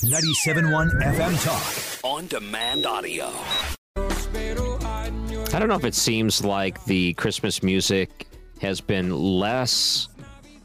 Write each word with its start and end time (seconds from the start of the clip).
97.1 0.00 0.98
FM 1.02 1.44
Talk. 1.44 2.10
On 2.10 2.26
demand 2.26 2.86
audio. 2.86 3.30
I 3.96 5.58
don't 5.58 5.68
know 5.68 5.74
if 5.74 5.84
it 5.84 5.94
seems 5.94 6.42
like 6.42 6.82
the 6.86 7.12
Christmas 7.14 7.62
music 7.62 8.26
has 8.62 8.80
been 8.80 9.14
less 9.14 10.08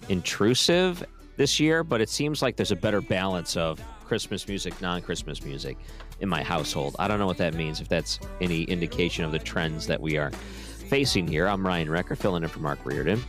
intrusive 0.08 1.04
this 1.36 1.60
year, 1.60 1.84
but 1.84 2.00
it 2.00 2.08
seems 2.08 2.42
like 2.42 2.56
there's 2.56 2.72
a 2.72 2.78
better 2.78 3.02
balance 3.02 3.58
of 3.58 3.84
Christmas 4.06 4.48
music, 4.48 4.82
non 4.82 5.02
Christmas 5.02 5.44
music 5.44 5.78
in 6.22 6.30
my 6.30 6.42
household. 6.42 6.96
I 6.98 7.10
don't 7.10 7.20
know 7.20 7.28
what 7.28 7.38
that 7.40 7.56
means, 7.56 7.82
if 7.82 7.90
that's 7.90 8.22
any 8.40 8.64
indication 8.64 9.26
of 9.26 9.34
the 9.34 9.40
trends 9.40 9.86
that 9.88 10.00
we 10.00 10.18
are 10.18 10.32
facing 10.32 11.28
here. 11.28 11.46
I'm 11.46 11.68
Ryan 11.68 11.90
Recker, 11.90 12.18
filling 12.18 12.44
in 12.44 12.50
for 12.50 12.60
Mark 12.60 12.80
Reardon. 12.86 13.22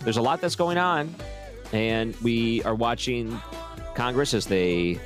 There's 0.00 0.16
a 0.16 0.22
lot 0.22 0.40
that's 0.40 0.56
going 0.56 0.78
on, 0.78 1.14
and 1.72 2.16
we 2.22 2.62
are 2.62 2.74
watching 2.74 3.38
Congress 3.94 4.32
as 4.32 4.46
they 4.46 4.98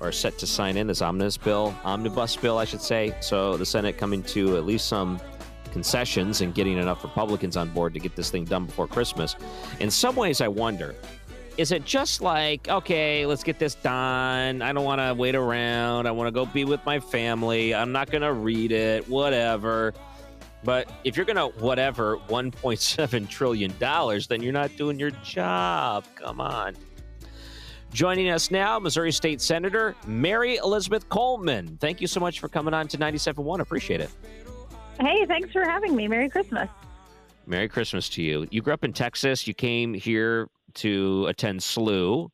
are 0.00 0.12
set 0.12 0.38
to 0.38 0.46
sign 0.46 0.76
in 0.76 0.86
this 0.86 1.02
omnibus 1.02 1.36
bill, 1.36 1.74
omnibus 1.84 2.36
bill, 2.36 2.58
I 2.58 2.64
should 2.64 2.80
say. 2.80 3.14
So 3.20 3.56
the 3.56 3.66
Senate 3.66 3.98
coming 3.98 4.22
to 4.24 4.56
at 4.56 4.64
least 4.64 4.86
some 4.86 5.20
concessions 5.72 6.40
and 6.40 6.54
getting 6.54 6.78
enough 6.78 7.02
Republicans 7.04 7.56
on 7.56 7.70
board 7.70 7.94
to 7.94 8.00
get 8.00 8.16
this 8.16 8.30
thing 8.30 8.44
done 8.44 8.66
before 8.66 8.86
Christmas. 8.86 9.36
In 9.78 9.90
some 9.90 10.16
ways, 10.16 10.40
I 10.40 10.48
wonder. 10.48 10.94
Is 11.58 11.72
it 11.72 11.84
just 11.84 12.22
like, 12.22 12.68
okay, 12.68 13.26
let's 13.26 13.42
get 13.42 13.58
this 13.58 13.74
done. 13.74 14.62
I 14.62 14.72
don't 14.72 14.84
want 14.84 15.00
to 15.00 15.14
wait 15.14 15.34
around. 15.34 16.06
I 16.06 16.10
want 16.10 16.28
to 16.28 16.32
go 16.32 16.46
be 16.46 16.64
with 16.64 16.84
my 16.86 16.98
family. 16.98 17.74
I'm 17.74 17.92
not 17.92 18.10
going 18.10 18.22
to 18.22 18.32
read 18.32 18.72
it, 18.72 19.08
whatever. 19.08 19.92
But 20.62 20.90
if 21.04 21.16
you're 21.16 21.26
going 21.26 21.36
to 21.36 21.48
whatever 21.58 22.18
$1.7 22.28 23.28
trillion, 23.28 23.72
then 24.28 24.42
you're 24.42 24.52
not 24.52 24.76
doing 24.76 24.98
your 24.98 25.10
job. 25.10 26.04
Come 26.14 26.40
on. 26.40 26.76
Joining 27.92 28.30
us 28.30 28.50
now, 28.50 28.78
Missouri 28.78 29.10
State 29.10 29.40
Senator 29.40 29.96
Mary 30.06 30.56
Elizabeth 30.56 31.08
Coleman. 31.08 31.76
Thank 31.80 32.00
you 32.00 32.06
so 32.06 32.20
much 32.20 32.38
for 32.38 32.48
coming 32.48 32.72
on 32.72 32.86
to 32.88 32.98
97.1. 32.98 33.60
Appreciate 33.60 34.00
it. 34.00 34.10
Hey, 35.00 35.26
thanks 35.26 35.50
for 35.52 35.64
having 35.64 35.96
me. 35.96 36.06
Merry 36.06 36.28
Christmas. 36.28 36.68
Merry 37.46 37.68
Christmas 37.68 38.08
to 38.10 38.22
you. 38.22 38.46
You 38.50 38.62
grew 38.62 38.74
up 38.74 38.84
in 38.84 38.92
Texas. 38.92 39.46
You 39.46 39.54
came 39.54 39.92
here 39.92 40.46
to 40.74 41.26
attend 41.26 41.60
SLU. 41.60 42.28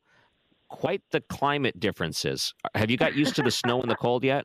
Quite 0.69 1.01
the 1.11 1.21
climate 1.21 1.79
differences. 1.79 2.53
Have 2.75 2.91
you 2.91 2.97
got 2.97 3.15
used 3.15 3.35
to 3.37 3.41
the 3.41 3.51
snow 3.51 3.81
and 3.81 3.89
the 3.89 3.95
cold 3.95 4.23
yet? 4.23 4.43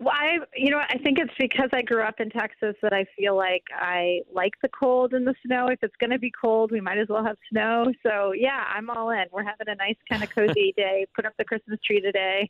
Well, 0.00 0.14
I, 0.16 0.38
you 0.56 0.70
know, 0.70 0.78
I 0.78 0.96
think 0.98 1.18
it's 1.18 1.32
because 1.40 1.70
I 1.72 1.82
grew 1.82 2.02
up 2.02 2.20
in 2.20 2.30
Texas 2.30 2.76
that 2.82 2.92
I 2.92 3.04
feel 3.16 3.36
like 3.36 3.64
I 3.74 4.20
like 4.32 4.52
the 4.62 4.68
cold 4.68 5.12
and 5.12 5.26
the 5.26 5.34
snow. 5.44 5.66
If 5.66 5.80
it's 5.82 5.96
going 5.98 6.10
to 6.10 6.20
be 6.20 6.30
cold, 6.40 6.70
we 6.70 6.80
might 6.80 6.98
as 6.98 7.08
well 7.08 7.24
have 7.24 7.36
snow. 7.50 7.84
So, 8.04 8.32
yeah, 8.32 8.62
I'm 8.72 8.90
all 8.90 9.10
in. 9.10 9.24
We're 9.32 9.42
having 9.42 9.66
a 9.68 9.74
nice 9.74 9.96
kind 10.08 10.22
of 10.22 10.30
cozy 10.32 10.72
day. 10.76 11.04
Put 11.16 11.26
up 11.26 11.32
the 11.36 11.44
Christmas 11.44 11.80
tree 11.84 12.00
today. 12.00 12.48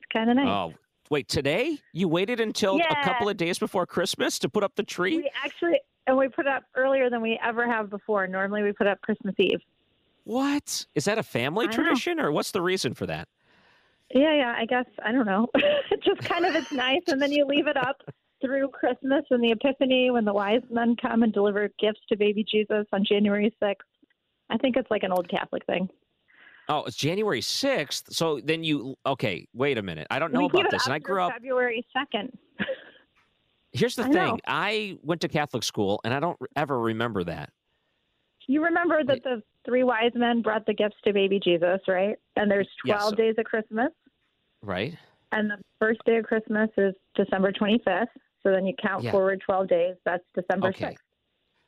It's 0.00 0.10
kind 0.10 0.30
of 0.30 0.36
nice. 0.36 0.46
Oh, 0.48 0.72
wait, 1.10 1.28
today? 1.28 1.78
You 1.92 2.08
waited 2.08 2.40
until 2.40 2.78
Yeah. 2.78 2.98
a 2.98 3.04
couple 3.04 3.28
of 3.28 3.36
days 3.36 3.58
before 3.58 3.84
Christmas 3.84 4.38
to 4.38 4.48
put 4.48 4.64
up 4.64 4.74
the 4.76 4.82
tree? 4.82 5.18
We 5.18 5.30
actually, 5.44 5.80
and 6.06 6.16
we 6.16 6.28
put 6.28 6.46
up 6.46 6.62
earlier 6.76 7.10
than 7.10 7.20
we 7.20 7.38
ever 7.44 7.66
have 7.66 7.90
before. 7.90 8.26
Normally, 8.26 8.62
we 8.62 8.72
put 8.72 8.86
up 8.86 9.02
Christmas 9.02 9.34
Eve. 9.38 9.60
What? 10.24 10.86
Is 10.94 11.04
that 11.04 11.18
a 11.18 11.22
family 11.22 11.66
I 11.66 11.68
know. 11.68 11.74
tradition 11.74 12.18
or 12.20 12.32
what's 12.32 12.52
the 12.52 12.62
reason 12.62 12.94
for 12.94 13.04
that? 13.04 13.28
Yeah, 14.12 14.34
yeah. 14.34 14.54
I 14.56 14.64
guess 14.64 14.86
I 15.04 15.12
don't 15.12 15.26
know. 15.26 15.48
Just 16.04 16.20
kind 16.20 16.44
of 16.44 16.54
it's 16.54 16.72
nice, 16.72 17.02
and 17.08 17.20
then 17.20 17.32
you 17.32 17.44
leave 17.44 17.66
it 17.66 17.76
up 17.76 18.02
through 18.40 18.68
Christmas 18.68 19.22
and 19.30 19.42
the 19.42 19.52
Epiphany 19.52 20.10
when 20.10 20.24
the 20.24 20.32
wise 20.32 20.62
men 20.70 20.96
come 21.00 21.22
and 21.22 21.32
deliver 21.32 21.68
gifts 21.78 22.00
to 22.08 22.16
baby 22.16 22.44
Jesus 22.50 22.86
on 22.92 23.04
January 23.04 23.54
sixth. 23.62 23.86
I 24.50 24.56
think 24.58 24.76
it's 24.76 24.90
like 24.90 25.04
an 25.04 25.12
old 25.12 25.28
Catholic 25.28 25.64
thing. 25.66 25.88
Oh, 26.68 26.84
it's 26.84 26.96
January 26.96 27.40
6th. 27.40 28.12
So 28.12 28.40
then 28.44 28.62
you, 28.62 28.94
okay, 29.04 29.48
wait 29.52 29.76
a 29.76 29.82
minute. 29.82 30.06
I 30.08 30.20
don't 30.20 30.32
know 30.32 30.38
we 30.38 30.46
about 30.46 30.70
this. 30.70 30.84
And 30.84 30.94
I 30.94 31.00
grew 31.00 31.20
up, 31.20 31.32
February 31.32 31.84
second. 31.92 32.36
here's 33.72 33.96
the 33.96 34.04
I 34.04 34.08
thing 34.08 34.14
know. 34.14 34.38
I 34.46 34.96
went 35.02 35.20
to 35.22 35.28
Catholic 35.28 35.64
school 35.64 36.00
and 36.04 36.14
I 36.14 36.20
don't 36.20 36.38
ever 36.54 36.78
remember 36.78 37.24
that. 37.24 37.50
You 38.46 38.64
remember 38.64 39.02
that 39.04 39.22
the 39.24 39.42
three 39.70 39.84
wise 39.84 40.10
men 40.16 40.42
brought 40.42 40.66
the 40.66 40.74
gifts 40.74 40.96
to 41.04 41.12
baby 41.12 41.38
Jesus, 41.42 41.78
right? 41.86 42.16
And 42.34 42.50
there's 42.50 42.68
Yes. 42.84 42.98
twelve 42.98 43.16
days 43.16 43.36
of 43.38 43.44
Christmas, 43.44 43.90
Right? 44.62 44.98
and 45.30 45.48
the 45.48 45.58
first 45.78 46.00
day 46.04 46.16
of 46.16 46.24
Christmas 46.24 46.68
is 46.76 46.92
December 47.14 47.52
twenty 47.52 47.78
fifth. 47.86 48.08
So 48.42 48.50
then 48.50 48.66
you 48.66 48.74
count 48.82 49.04
Yeah. 49.04 49.12
forward 49.12 49.40
twelve 49.46 49.68
days. 49.68 49.94
That's 50.04 50.24
December 50.34 50.68
Okay. 50.68 50.88
sixth. 50.88 51.04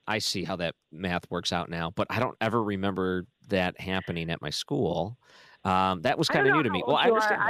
I 0.09 0.19
see 0.19 0.43
how 0.43 0.57
that 0.57 0.75
math 0.91 1.31
works 1.31 1.53
out 1.53 1.69
now, 1.71 1.93
but 1.93 2.09
I 2.11 2.19
don't 2.19 2.37
ever 2.41 2.61
remember 2.61 3.25
that 3.49 3.81
happening 3.81 4.31
at 4.31 4.43
my 4.43 4.51
school. 4.51 5.17
Um, 5.65 6.03
that 6.03 6.19
was 6.19 6.29
kind 6.29 6.45
of 6.49 6.53
new 6.55 6.65
to 6.65 6.71
me. 6.71 6.83
Well, 6.85 6.97
I 6.97 7.07
understand. 7.07 7.41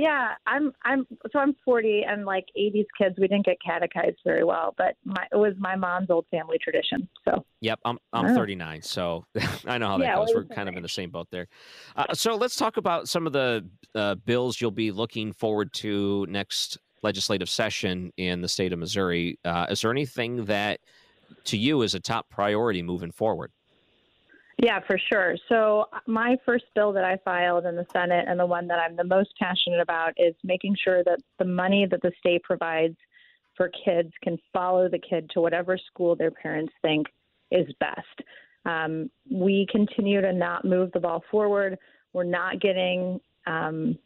Yeah, 0.00 0.32
I'm 0.46 0.72
I'm 0.82 1.06
so 1.30 1.38
I'm 1.38 1.54
40 1.62 2.04
and 2.08 2.24
like 2.24 2.46
80s 2.58 2.86
kids 2.96 3.16
we 3.18 3.28
didn't 3.28 3.44
get 3.44 3.58
catechized 3.62 4.16
very 4.24 4.44
well, 4.44 4.74
but 4.78 4.96
my 5.04 5.26
it 5.30 5.36
was 5.36 5.52
my 5.58 5.76
mom's 5.76 6.08
old 6.08 6.24
family 6.30 6.56
tradition. 6.58 7.06
So 7.28 7.44
Yep, 7.60 7.80
I'm 7.84 7.98
I'm 8.14 8.30
Oh. 8.30 8.34
39, 8.34 8.80
so 8.80 9.26
I 9.66 9.76
know 9.76 9.88
how 9.88 9.98
that 9.98 10.06
Yeah, 10.06 10.16
goes. 10.16 10.30
we're 10.34 10.44
We're 10.48 10.54
kind 10.56 10.70
of 10.70 10.76
in 10.78 10.82
the 10.82 10.88
same 10.88 11.10
boat 11.10 11.28
there. 11.30 11.48
Uh, 11.96 12.14
so 12.14 12.34
let's 12.34 12.56
talk 12.56 12.78
about 12.78 13.10
some 13.10 13.26
of 13.26 13.34
the 13.34 13.68
uh, 13.94 14.14
bills 14.14 14.58
you'll 14.58 14.70
be 14.70 14.90
looking 14.90 15.34
forward 15.34 15.70
to 15.74 16.24
next 16.30 16.78
legislative 17.02 17.50
session 17.50 18.10
in 18.16 18.40
the 18.40 18.48
state 18.48 18.72
of 18.72 18.78
Missouri. 18.78 19.38
Uh, 19.44 19.66
is 19.68 19.82
there 19.82 19.90
anything 19.90 20.46
that 20.46 20.80
to 21.44 21.58
you 21.58 21.82
is 21.82 21.94
a 21.94 22.00
top 22.00 22.30
priority 22.30 22.80
moving 22.80 23.10
forward? 23.12 23.52
Yeah, 24.62 24.80
for 24.86 24.98
sure. 24.98 25.36
So 25.48 25.86
my 26.06 26.36
first 26.44 26.64
bill 26.74 26.92
that 26.92 27.04
I 27.04 27.18
filed 27.24 27.64
in 27.66 27.76
the 27.76 27.86
Senate 27.92 28.26
and 28.28 28.38
the 28.38 28.46
one 28.46 28.66
that 28.68 28.78
I'm 28.78 28.96
the 28.96 29.04
most 29.04 29.30
passionate 29.38 29.80
about 29.80 30.12
is 30.16 30.34
making 30.44 30.76
sure 30.82 31.02
that 31.04 31.18
the 31.38 31.44
money 31.44 31.86
that 31.90 32.02
the 32.02 32.12
state 32.18 32.42
provides 32.42 32.96
for 33.56 33.70
kids 33.84 34.10
can 34.22 34.38
follow 34.52 34.88
the 34.88 34.98
kid 34.98 35.30
to 35.30 35.40
whatever 35.40 35.78
school 35.78 36.14
their 36.14 36.30
parents 36.30 36.72
think 36.82 37.06
is 37.50 37.66
best. 37.80 38.28
Um, 38.66 39.10
we 39.30 39.66
continue 39.70 40.20
to 40.20 40.32
not 40.32 40.64
move 40.64 40.92
the 40.92 41.00
ball 41.00 41.22
forward. 41.30 41.78
We're 42.12 42.24
not 42.24 42.60
getting 42.60 43.20
um, 43.46 43.98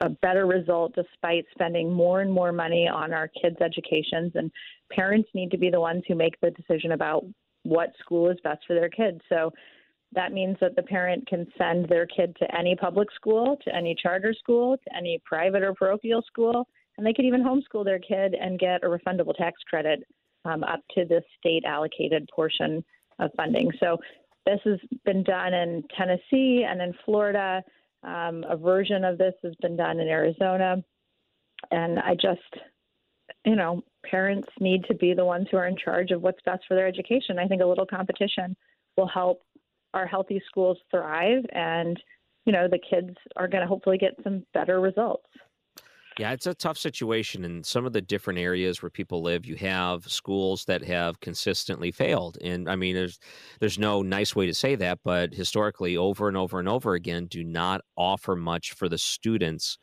a 0.00 0.08
better 0.08 0.46
result 0.46 0.94
despite 0.94 1.44
spending 1.52 1.92
more 1.92 2.20
and 2.20 2.32
more 2.32 2.52
money 2.52 2.88
on 2.88 3.12
our 3.12 3.28
kids' 3.28 3.60
educations. 3.60 4.32
And 4.34 4.50
parents 4.90 5.28
need 5.34 5.50
to 5.52 5.58
be 5.58 5.70
the 5.70 5.80
ones 5.80 6.02
who 6.08 6.14
make 6.14 6.40
the 6.40 6.50
decision 6.50 6.92
about 6.92 7.24
what 7.62 7.92
school 8.00 8.30
is 8.30 8.38
best 8.42 8.60
for 8.66 8.74
their 8.74 8.88
kids. 8.88 9.20
So 9.28 9.52
that 10.12 10.32
means 10.32 10.56
that 10.60 10.74
the 10.76 10.82
parent 10.82 11.26
can 11.28 11.46
send 11.56 11.88
their 11.88 12.06
kid 12.06 12.36
to 12.40 12.56
any 12.56 12.74
public 12.74 13.08
school, 13.12 13.56
to 13.64 13.74
any 13.74 13.94
charter 14.00 14.34
school, 14.34 14.76
to 14.76 14.96
any 14.96 15.20
private 15.24 15.62
or 15.62 15.74
parochial 15.74 16.22
school, 16.22 16.66
and 16.96 17.06
they 17.06 17.12
could 17.12 17.24
even 17.24 17.44
homeschool 17.44 17.84
their 17.84 17.98
kid 17.98 18.34
and 18.34 18.58
get 18.58 18.82
a 18.82 18.86
refundable 18.86 19.34
tax 19.36 19.60
credit 19.68 20.02
um, 20.44 20.64
up 20.64 20.80
to 20.94 21.04
the 21.04 21.22
state 21.38 21.64
allocated 21.64 22.28
portion 22.34 22.84
of 23.18 23.30
funding. 23.36 23.70
So 23.78 23.98
this 24.46 24.60
has 24.64 24.78
been 25.04 25.22
done 25.22 25.54
in 25.54 25.84
Tennessee 25.96 26.66
and 26.68 26.82
in 26.82 26.92
Florida. 27.04 27.62
Um, 28.02 28.44
a 28.48 28.56
version 28.56 29.04
of 29.04 29.18
this 29.18 29.34
has 29.44 29.54
been 29.60 29.76
done 29.76 30.00
in 30.00 30.08
Arizona. 30.08 30.82
And 31.70 31.98
I 31.98 32.14
just, 32.14 32.64
you 33.44 33.54
know, 33.54 33.82
parents 34.04 34.48
need 34.58 34.84
to 34.86 34.94
be 34.94 35.14
the 35.14 35.24
ones 35.24 35.46
who 35.50 35.58
are 35.58 35.68
in 35.68 35.76
charge 35.76 36.10
of 36.10 36.22
what's 36.22 36.40
best 36.44 36.62
for 36.66 36.74
their 36.74 36.86
education. 36.86 37.38
I 37.38 37.46
think 37.46 37.62
a 37.62 37.66
little 37.66 37.86
competition 37.86 38.56
will 38.96 39.08
help 39.08 39.42
our 39.94 40.06
healthy 40.06 40.42
schools 40.46 40.78
thrive 40.90 41.44
and, 41.52 42.00
you 42.44 42.52
know, 42.52 42.68
the 42.68 42.78
kids 42.78 43.16
are 43.36 43.48
going 43.48 43.62
to 43.62 43.68
hopefully 43.68 43.98
get 43.98 44.14
some 44.22 44.44
better 44.54 44.80
results. 44.80 45.26
Yeah, 46.18 46.32
it's 46.32 46.46
a 46.46 46.54
tough 46.54 46.76
situation 46.76 47.44
in 47.44 47.64
some 47.64 47.86
of 47.86 47.92
the 47.92 48.02
different 48.02 48.38
areas 48.38 48.82
where 48.82 48.90
people 48.90 49.22
live. 49.22 49.46
You 49.46 49.54
have 49.56 50.06
schools 50.06 50.64
that 50.66 50.84
have 50.84 51.20
consistently 51.20 51.92
failed, 51.92 52.36
and 52.42 52.68
I 52.68 52.76
mean, 52.76 52.94
there's 52.94 53.18
there's 53.58 53.78
no 53.78 54.02
nice 54.02 54.36
way 54.36 54.44
to 54.44 54.52
say 54.52 54.74
that, 54.74 54.98
but 55.02 55.32
historically, 55.32 55.96
over 55.96 56.28
and 56.28 56.36
over 56.36 56.58
and 56.58 56.68
over 56.68 56.94
again, 56.94 57.26
do 57.26 57.42
not 57.42 57.80
offer 57.96 58.36
much 58.36 58.72
for 58.72 58.86
the 58.86 58.98
students, 58.98 59.78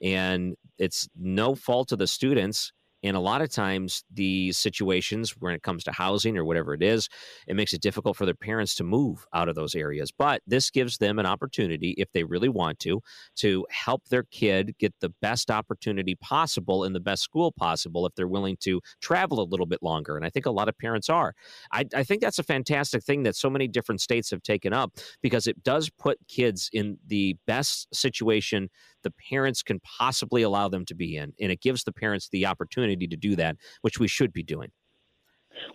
and 0.00 0.56
it's 0.78 1.08
no 1.14 1.54
fault 1.54 1.92
of 1.92 1.98
the 1.98 2.06
students. 2.06 2.72
And 3.02 3.16
a 3.16 3.20
lot 3.20 3.42
of 3.42 3.50
times, 3.50 4.04
the 4.12 4.52
situations 4.52 5.34
when 5.38 5.54
it 5.54 5.62
comes 5.62 5.84
to 5.84 5.92
housing 5.92 6.36
or 6.38 6.44
whatever 6.44 6.74
it 6.74 6.82
is, 6.82 7.08
it 7.46 7.56
makes 7.56 7.72
it 7.72 7.80
difficult 7.80 8.16
for 8.16 8.26
their 8.26 8.34
parents 8.34 8.74
to 8.76 8.84
move 8.84 9.26
out 9.32 9.48
of 9.48 9.54
those 9.54 9.74
areas. 9.74 10.12
But 10.16 10.42
this 10.46 10.70
gives 10.70 10.98
them 10.98 11.18
an 11.18 11.26
opportunity, 11.26 11.94
if 11.98 12.12
they 12.12 12.24
really 12.24 12.48
want 12.48 12.78
to, 12.80 13.00
to 13.36 13.66
help 13.70 14.08
their 14.08 14.22
kid 14.24 14.74
get 14.78 14.94
the 15.00 15.12
best 15.20 15.50
opportunity 15.50 16.14
possible 16.14 16.84
in 16.84 16.92
the 16.92 17.00
best 17.00 17.22
school 17.22 17.52
possible 17.52 18.06
if 18.06 18.14
they're 18.14 18.28
willing 18.28 18.56
to 18.60 18.80
travel 19.00 19.40
a 19.40 19.44
little 19.44 19.66
bit 19.66 19.82
longer. 19.82 20.16
And 20.16 20.24
I 20.24 20.30
think 20.30 20.46
a 20.46 20.50
lot 20.50 20.68
of 20.68 20.78
parents 20.78 21.08
are. 21.08 21.34
I, 21.72 21.84
I 21.94 22.04
think 22.04 22.20
that's 22.22 22.38
a 22.38 22.44
fantastic 22.44 23.02
thing 23.02 23.24
that 23.24 23.36
so 23.36 23.50
many 23.50 23.68
different 23.68 24.00
states 24.00 24.30
have 24.30 24.42
taken 24.42 24.72
up 24.72 24.92
because 25.22 25.46
it 25.46 25.62
does 25.62 25.90
put 25.90 26.18
kids 26.28 26.70
in 26.72 26.98
the 27.06 27.36
best 27.46 27.94
situation 27.94 28.68
the 29.02 29.12
parents 29.30 29.62
can 29.62 29.80
possibly 29.80 30.42
allow 30.42 30.68
them 30.68 30.84
to 30.86 30.94
be 30.94 31.16
in. 31.16 31.32
And 31.40 31.52
it 31.52 31.60
gives 31.60 31.84
the 31.84 31.92
parents 31.92 32.28
the 32.30 32.46
opportunity 32.46 33.06
to 33.06 33.16
do 33.16 33.36
that, 33.36 33.56
which 33.82 33.98
we 33.98 34.08
should 34.08 34.32
be 34.32 34.42
doing. 34.42 34.70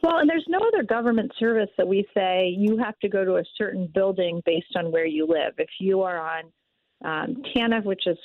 Well, 0.03 0.17
and 0.17 0.29
there's 0.29 0.45
no 0.47 0.59
other 0.59 0.83
government 0.83 1.31
service 1.39 1.69
that 1.77 1.87
we 1.87 2.07
say 2.13 2.53
you 2.57 2.77
have 2.77 2.97
to 2.99 3.09
go 3.09 3.23
to 3.23 3.35
a 3.37 3.43
certain 3.57 3.89
building 3.93 4.41
based 4.45 4.75
on 4.75 4.91
where 4.91 5.05
you 5.05 5.25
live. 5.25 5.53
If 5.57 5.69
you 5.79 6.01
are 6.01 6.19
on 6.19 6.43
um, 7.05 7.43
TANF, 7.55 7.85
which 7.85 8.07
is 8.07 8.17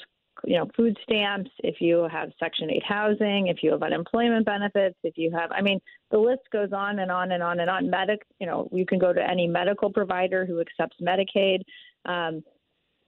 you 0.44 0.56
know 0.56 0.66
food 0.76 0.96
stamps, 1.02 1.50
if 1.58 1.76
you 1.81 2.08
have 2.10 2.31
Section 2.40 2.70
8 2.70 2.82
housing, 2.84 3.46
if 3.48 3.58
you 3.62 3.70
have 3.72 3.82
unemployment 3.82 4.46
benefits, 4.46 4.96
if 5.02 5.16
you 5.16 5.31
have, 5.32 5.52
I 5.52 5.60
mean, 5.60 5.78
the 6.10 6.19
list 6.19 6.43
goes 6.52 6.72
on 6.72 6.98
and 7.00 7.10
on 7.10 7.32
and 7.32 7.43
on 7.43 7.60
and 7.60 7.70
on. 7.70 7.90
Medic, 7.90 8.22
you 8.40 8.46
know, 8.46 8.69
you 8.72 8.87
can 8.87 8.98
go 8.98 9.12
to 9.12 9.22
any 9.22 9.46
medical 9.46 9.90
provider 9.90 10.46
who 10.46 10.60
accepts 10.60 10.96
Medicaid. 11.00 11.60
Um, 12.06 12.43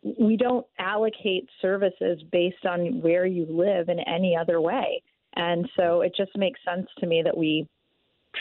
we 0.05 0.37
don't 0.37 0.67
allocate 0.79 1.49
services 1.63 2.23
based 2.31 2.67
on 2.67 3.01
where 3.01 3.27
you 3.27 3.47
live 3.49 3.89
in 3.89 3.99
any 4.01 4.37
other 4.37 4.61
way. 4.61 5.03
And 5.37 5.69
so 5.77 6.03
it 6.03 6.15
just 6.17 6.37
makes 6.37 6.61
sense 6.65 6.87
to 6.99 7.07
me 7.07 7.23
that 7.25 7.37
we 7.37 7.67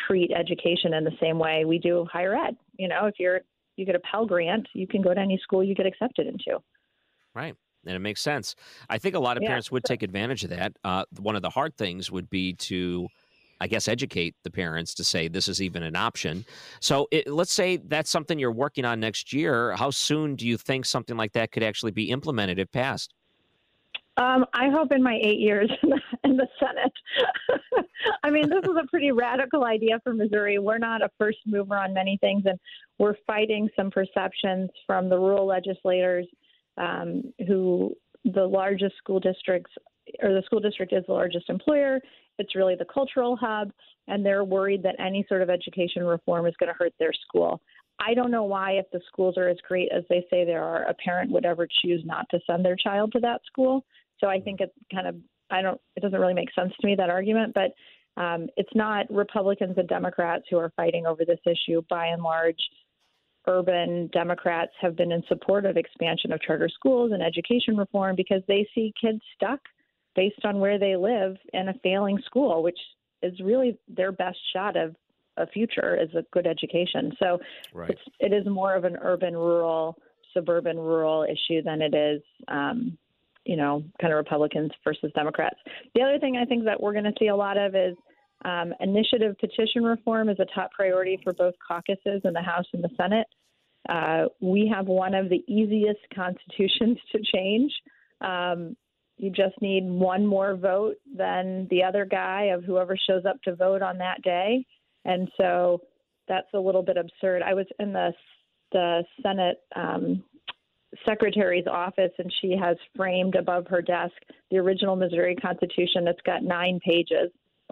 treat 0.07 0.31
education 0.31 0.93
in 0.93 1.03
the 1.03 1.11
same 1.21 1.39
way 1.39 1.65
we 1.65 1.79
do 1.79 2.05
higher 2.11 2.35
ed. 2.35 2.55
You 2.77 2.87
know, 2.87 3.05
if 3.05 3.15
you're 3.17 3.41
you 3.75 3.85
get 3.85 3.95
a 3.95 3.99
Pell 3.99 4.25
Grant, 4.25 4.67
you 4.73 4.85
can 4.85 5.01
go 5.01 5.13
to 5.13 5.19
any 5.19 5.39
school 5.41 5.63
you 5.63 5.73
get 5.73 5.87
accepted 5.87 6.27
into. 6.27 6.61
Right. 7.33 7.55
And 7.85 7.95
it 7.95 7.99
makes 7.99 8.21
sense. 8.21 8.55
I 8.89 8.97
think 8.97 9.15
a 9.15 9.19
lot 9.19 9.35
of 9.35 9.43
yeah. 9.43 9.49
parents 9.49 9.71
would 9.71 9.83
take 9.83 10.03
advantage 10.03 10.43
of 10.43 10.51
that. 10.51 10.73
Uh, 10.83 11.05
one 11.17 11.35
of 11.35 11.41
the 11.41 11.49
hard 11.49 11.75
things 11.75 12.11
would 12.11 12.29
be 12.29 12.53
to 12.53 13.07
I 13.63 13.67
guess, 13.67 13.87
educate 13.87 14.35
the 14.43 14.51
parents 14.51 14.93
to 14.95 15.05
say 15.05 15.29
this 15.29 15.47
is 15.47 15.61
even 15.61 15.83
an 15.83 15.95
option. 15.95 16.43
So 16.81 17.07
it, 17.11 17.29
let's 17.29 17.53
say 17.53 17.77
that's 17.77 18.09
something 18.09 18.37
you're 18.37 18.51
working 18.51 18.83
on 18.83 18.99
next 18.99 19.31
year. 19.31 19.73
How 19.77 19.89
soon 19.89 20.35
do 20.35 20.45
you 20.45 20.57
think 20.57 20.85
something 20.85 21.15
like 21.15 21.31
that 21.31 21.53
could 21.53 21.63
actually 21.63 21.93
be 21.93 22.09
implemented 22.11 22.59
if 22.59 22.69
passed? 22.73 23.13
Um, 24.17 24.45
I 24.53 24.67
hope 24.69 24.91
in 24.91 25.01
my 25.01 25.17
eight 25.23 25.39
years 25.39 25.71
in 25.81 25.91
the, 25.91 26.01
in 26.25 26.35
the 26.35 26.47
Senate. 26.59 27.87
I 28.23 28.29
mean, 28.29 28.49
this 28.49 28.63
is 28.65 28.75
a 28.77 28.85
pretty 28.87 29.13
radical 29.13 29.63
idea 29.63 29.97
for 30.03 30.13
Missouri. 30.13 30.59
We're 30.59 30.77
not 30.77 31.01
a 31.01 31.09
first 31.17 31.39
mover 31.45 31.77
on 31.77 31.93
many 31.93 32.17
things, 32.19 32.43
and 32.45 32.59
we're 32.99 33.15
fighting 33.25 33.69
some 33.77 33.89
perceptions 33.89 34.69
from 34.85 35.07
the 35.07 35.17
rural 35.17 35.47
legislators 35.47 36.27
um, 36.77 37.33
who 37.47 37.95
the 38.25 38.45
largest 38.45 38.97
school 38.97 39.21
districts 39.21 39.71
or 40.21 40.33
the 40.33 40.43
school 40.45 40.59
district 40.59 40.93
is 40.93 41.03
the 41.07 41.13
largest 41.13 41.49
employer. 41.49 41.99
It's 42.39 42.55
really 42.55 42.75
the 42.75 42.85
cultural 42.85 43.35
hub, 43.35 43.71
and 44.07 44.25
they're 44.25 44.43
worried 44.43 44.83
that 44.83 44.95
any 44.99 45.25
sort 45.29 45.41
of 45.41 45.49
education 45.49 46.03
reform 46.03 46.45
is 46.47 46.55
going 46.59 46.71
to 46.71 46.77
hurt 46.77 46.93
their 46.99 47.13
school. 47.27 47.61
I 47.99 48.13
don't 48.13 48.31
know 48.31 48.43
why, 48.43 48.71
if 48.71 48.85
the 48.91 49.01
schools 49.07 49.37
are 49.37 49.47
as 49.47 49.57
great 49.67 49.89
as 49.95 50.03
they 50.09 50.25
say 50.29 50.45
they 50.45 50.55
are, 50.55 50.83
a 50.83 50.95
parent 50.95 51.31
would 51.31 51.45
ever 51.45 51.67
choose 51.81 52.01
not 52.05 52.25
to 52.31 52.39
send 52.47 52.65
their 52.65 52.75
child 52.75 53.11
to 53.13 53.19
that 53.19 53.41
school. 53.45 53.85
So 54.19 54.27
I 54.27 54.39
think 54.39 54.61
it's 54.61 54.73
kind 54.91 55.07
of, 55.07 55.15
I 55.51 55.61
don't, 55.61 55.79
it 55.95 56.01
doesn't 56.01 56.19
really 56.19 56.33
make 56.33 56.53
sense 56.53 56.73
to 56.79 56.87
me, 56.87 56.95
that 56.95 57.09
argument. 57.09 57.53
But 57.53 58.21
um, 58.21 58.47
it's 58.57 58.73
not 58.73 59.09
Republicans 59.11 59.75
and 59.77 59.87
Democrats 59.87 60.45
who 60.49 60.57
are 60.57 60.71
fighting 60.75 61.05
over 61.05 61.23
this 61.23 61.39
issue. 61.45 61.81
By 61.89 62.07
and 62.07 62.23
large, 62.23 62.59
urban 63.47 64.09
Democrats 64.11 64.71
have 64.81 64.95
been 64.95 65.11
in 65.11 65.23
support 65.27 65.65
of 65.65 65.77
expansion 65.77 66.31
of 66.31 66.41
charter 66.41 66.69
schools 66.69 67.11
and 67.13 67.21
education 67.21 67.77
reform 67.77 68.15
because 68.15 68.41
they 68.47 68.67
see 68.73 68.93
kids 68.99 69.19
stuck 69.35 69.59
based 70.15 70.43
on 70.43 70.59
where 70.59 70.79
they 70.79 70.95
live 70.95 71.37
in 71.53 71.69
a 71.69 71.73
failing 71.83 72.19
school, 72.25 72.63
which 72.63 72.79
is 73.21 73.39
really 73.39 73.77
their 73.87 74.11
best 74.11 74.37
shot 74.53 74.75
of 74.75 74.95
a 75.37 75.47
future 75.47 75.99
is 75.99 76.13
a 76.13 76.23
good 76.31 76.45
education. 76.45 77.11
So 77.19 77.39
right. 77.73 77.89
it's, 77.89 78.01
it 78.19 78.33
is 78.33 78.45
more 78.45 78.75
of 78.75 78.83
an 78.83 78.97
urban 79.01 79.35
rural, 79.35 79.97
suburban 80.33 80.77
rural 80.77 81.23
issue 81.23 81.63
than 81.63 81.81
it 81.81 81.95
is, 81.95 82.21
um, 82.47 82.97
you 83.45 83.55
know, 83.55 83.83
kind 83.99 84.13
of 84.13 84.17
Republicans 84.17 84.71
versus 84.83 85.11
Democrats. 85.15 85.57
The 85.95 86.01
other 86.01 86.19
thing 86.19 86.37
I 86.37 86.45
think 86.45 86.65
that 86.65 86.81
we're 86.81 86.93
going 86.93 87.05
to 87.05 87.13
see 87.19 87.27
a 87.27 87.35
lot 87.35 87.57
of 87.57 87.75
is 87.75 87.95
um, 88.45 88.73
initiative 88.79 89.37
petition 89.39 89.83
reform 89.83 90.29
is 90.29 90.37
a 90.39 90.45
top 90.53 90.71
priority 90.71 91.19
for 91.23 91.33
both 91.33 91.55
caucuses 91.65 92.21
in 92.23 92.33
the 92.33 92.41
House 92.41 92.65
and 92.73 92.83
the 92.83 92.89
Senate. 92.97 93.27
Uh, 93.89 94.25
we 94.39 94.71
have 94.73 94.87
one 94.87 95.13
of 95.13 95.29
the 95.29 95.43
easiest 95.47 95.99
constitutions 96.13 96.97
to 97.11 97.19
change. 97.33 97.71
Um, 98.21 98.75
you 99.23 99.29
just 99.29 99.55
need 99.61 99.85
one 99.85 100.25
more 100.27 100.57
vote 100.57 100.97
than 101.15 101.65
the 101.71 101.81
other 101.81 102.03
guy 102.03 102.49
of 102.53 102.65
whoever 102.65 102.97
shows 102.97 103.23
up 103.25 103.41
to 103.43 103.55
vote 103.55 103.81
on 103.81 103.97
that 103.97 104.21
day. 104.21 104.65
And 105.05 105.29
so 105.39 105.79
that's 106.27 106.53
a 106.53 106.59
little 106.59 106.83
bit 106.83 106.97
absurd. 106.97 107.41
I 107.41 107.53
was 107.53 107.65
in 107.79 107.93
the 107.93 108.11
the 108.73 109.05
Senate 109.21 109.61
um, 109.77 110.25
secretary's 111.07 111.67
office, 111.67 112.11
and 112.17 112.29
she 112.41 112.57
has 112.61 112.75
framed 112.97 113.35
above 113.35 113.65
her 113.67 113.81
desk 113.81 114.15
the 114.51 114.57
original 114.57 114.97
Missouri 114.97 115.37
Constitution. 115.37 116.03
that's 116.03 116.19
got 116.25 116.43
nine 116.43 116.81
pages. 116.83 117.31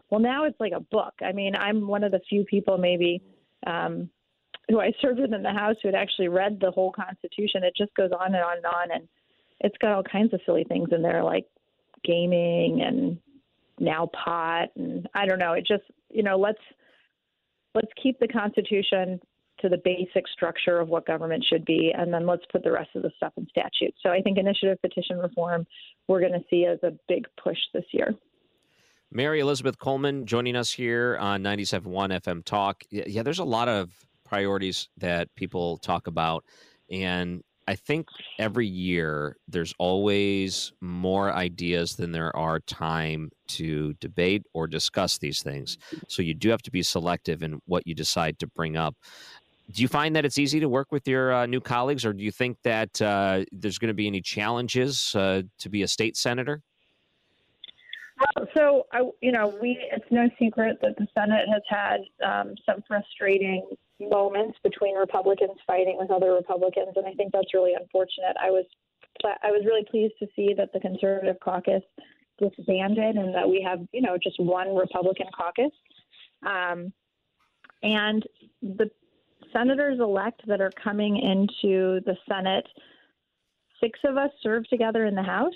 Well, 0.10 0.22
now 0.22 0.46
it's 0.46 0.60
like 0.60 0.74
a 0.74 0.80
book. 0.80 1.16
I 1.22 1.34
mean, 1.34 1.54
I'm 1.58 1.86
one 1.86 2.06
of 2.06 2.14
the 2.14 2.22
few 2.30 2.46
people 2.46 2.78
maybe 2.78 3.22
um, 3.68 4.10
who 4.70 4.80
I 4.80 4.94
served 5.02 5.20
with 5.20 5.34
in 5.34 5.44
the 5.44 5.52
House 5.52 5.76
who 5.82 5.90
had 5.90 5.96
actually 5.96 6.30
read 6.30 6.60
the 6.62 6.72
whole 6.72 6.94
Constitution. 6.94 7.66
It 7.66 7.74
just 7.76 7.94
goes 7.96 8.12
on 8.18 8.36
and 8.36 8.44
on 8.44 8.58
and 8.58 8.66
on, 8.66 8.92
and 8.94 9.08
it's 9.64 9.78
got 9.78 9.92
all 9.94 10.04
kinds 10.04 10.34
of 10.34 10.42
silly 10.46 10.64
things 10.64 10.90
in 10.92 11.02
there 11.02 11.24
like 11.24 11.46
gaming 12.04 12.82
and 12.82 13.18
now 13.80 14.10
pot 14.14 14.70
and 14.76 15.08
I 15.14 15.26
don't 15.26 15.40
know. 15.40 15.54
It 15.54 15.66
just 15.66 15.84
you 16.10 16.24
know 16.24 16.38
let's 16.38 16.62
let's 17.74 17.92
keep 18.02 18.20
the 18.20 18.28
Constitution 18.28 19.20
to 19.62 19.70
the 19.70 19.78
basic 19.84 20.28
structure 20.34 20.80
of 20.80 20.90
what 20.90 21.06
government 21.06 21.46
should 21.48 21.64
be, 21.66 21.94
and 21.96 22.12
then 22.14 22.26
let's 22.26 22.44
put 22.52 22.64
the 22.64 22.72
rest 22.72 22.90
of 22.96 23.04
the 23.04 23.12
stuff 23.18 23.32
in 23.38 23.48
statute. 23.48 23.94
So 24.02 24.10
I 24.10 24.22
think 24.22 24.38
initiative 24.38 24.82
petition 24.82 25.20
reform 25.20 25.66
we're 26.08 26.20
going 26.20 26.34
to 26.34 26.44
see 26.50 26.66
as 26.66 26.80
a 26.84 26.94
big 27.08 27.26
push 27.42 27.58
this 27.74 27.86
year. 27.92 28.16
Mary 29.12 29.40
Elizabeth 29.40 29.78
Coleman 29.78 30.26
joining 30.26 30.56
us 30.56 30.72
here 30.72 31.18
on 31.20 31.44
97.1 31.44 32.22
FM 32.22 32.44
Talk. 32.44 32.84
Yeah, 32.90 33.24
there's 33.24 33.40
a 33.40 33.44
lot 33.44 33.68
of 33.68 33.92
priorities 34.24 34.90
that 34.98 35.34
people 35.36 35.78
talk 35.78 36.08
about, 36.08 36.46
and 36.90 37.44
I 37.68 37.76
think 37.76 38.08
every 38.40 38.68
year 38.68 39.38
there's 39.48 39.74
always 39.78 40.74
more 40.82 41.32
ideas 41.32 41.96
than 41.96 42.12
there 42.12 42.36
are 42.36 42.60
time 42.60 43.32
to 43.50 43.94
debate 43.96 44.44
or 44.54 44.68
discuss 44.68 45.18
these 45.18 45.42
things. 45.44 45.78
So 46.08 46.22
you 46.22 46.34
do 46.34 46.50
have 46.50 46.62
to 46.64 46.72
be 46.72 46.84
selective 46.84 47.44
in 47.44 47.62
what 47.66 47.86
you 47.86 47.94
decide 47.96 48.40
to 48.40 48.48
bring 48.48 48.78
up. 48.78 48.96
Do 49.72 49.82
you 49.82 49.88
find 49.88 50.16
that 50.16 50.26
it's 50.26 50.38
easy 50.38 50.60
to 50.60 50.68
work 50.68 50.92
with 50.92 51.08
your 51.08 51.34
uh, 51.34 51.46
new 51.46 51.62
colleagues, 51.62 52.04
or 52.04 52.14
do 52.14 52.24
you 52.24 52.32
think 52.32 52.58
that 52.64 53.02
uh, 53.02 53.46
there's 53.52 53.78
going 53.78 53.88
to 53.88 53.94
be 53.94 54.08
any 54.08 54.22
challenges 54.22 55.16
uh, 55.16 55.44
to 55.60 55.70
be 55.70 55.84
a 55.84 55.88
state 55.88 56.18
senator? 56.18 56.62
So 58.56 58.88
I, 58.92 59.10
you 59.22 59.32
know, 59.32 59.56
we 59.62 59.80
it's 59.92 60.06
no 60.12 60.30
secret 60.38 60.78
that 60.82 60.98
the 60.98 61.08
Senate 61.18 61.48
has 61.52 61.62
had 61.68 62.02
um, 62.26 62.56
some 62.66 62.84
frustrating 62.88 63.66
moments 64.00 64.58
between 64.64 64.96
Republicans 64.96 65.58
fighting 65.66 65.98
with 66.00 66.12
other 66.12 66.34
Republicans, 66.34 66.94
and 66.96 67.06
I 67.06 67.14
think 67.14 67.32
that's 67.32 67.54
really 67.54 67.74
unfortunate. 67.74 68.36
I 68.42 68.50
was 68.50 68.66
I 69.26 69.52
was 69.52 69.64
really 69.66 69.86
pleased 69.90 70.14
to 70.20 70.28
see 70.36 70.54
that 70.56 70.74
the 70.74 70.80
conservative 70.80 71.38
caucus 71.40 71.84
disbanded 72.40 73.16
and 73.16 73.34
that 73.36 73.48
we 73.48 73.62
have 73.62 73.80
you 73.92 74.02
know 74.02 74.18
just 74.22 74.40
one 74.40 74.76
Republican 74.76 75.28
caucus, 75.36 75.72
um, 76.46 76.92
and 77.84 78.26
the 78.62 78.90
senators 79.54 80.00
elect 80.00 80.42
that 80.48 80.62
are 80.62 80.72
coming 80.72 81.18
into 81.18 82.02
the 82.06 82.16
Senate. 82.30 82.68
Six 83.80 84.00
of 84.04 84.18
us 84.18 84.30
serve 84.42 84.68
together 84.68 85.06
in 85.06 85.16
the 85.16 85.24
House. 85.24 85.54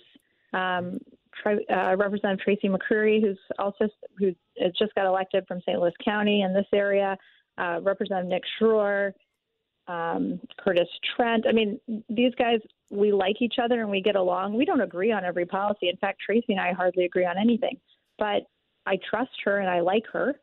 Um, 0.53 0.99
uh, 1.45 1.95
Representative 1.97 2.43
Tracy 2.43 2.69
McCreery, 2.69 3.21
who's 3.21 3.39
also 3.59 3.87
who 4.17 4.33
just 4.77 4.93
got 4.95 5.05
elected 5.05 5.45
from 5.47 5.61
St. 5.61 5.79
Louis 5.79 5.93
County 6.03 6.41
in 6.41 6.53
this 6.53 6.65
area, 6.73 7.17
uh, 7.57 7.79
Representative 7.81 8.29
Nick 8.29 8.43
Schroer, 8.59 9.13
um, 9.87 10.39
Curtis 10.59 10.87
Trent. 11.15 11.45
I 11.47 11.51
mean, 11.51 11.79
these 12.09 12.33
guys, 12.35 12.59
we 12.89 13.11
like 13.11 13.41
each 13.41 13.55
other 13.61 13.81
and 13.81 13.89
we 13.89 14.01
get 14.01 14.15
along. 14.15 14.55
We 14.55 14.65
don't 14.65 14.81
agree 14.81 15.11
on 15.11 15.23
every 15.23 15.45
policy. 15.45 15.89
In 15.89 15.97
fact, 15.97 16.21
Tracy 16.25 16.53
and 16.53 16.59
I 16.59 16.73
hardly 16.73 17.05
agree 17.05 17.25
on 17.25 17.37
anything, 17.37 17.77
but 18.17 18.43
I 18.85 18.97
trust 19.09 19.31
her 19.43 19.59
and 19.59 19.69
I 19.69 19.81
like 19.81 20.05
her. 20.13 20.35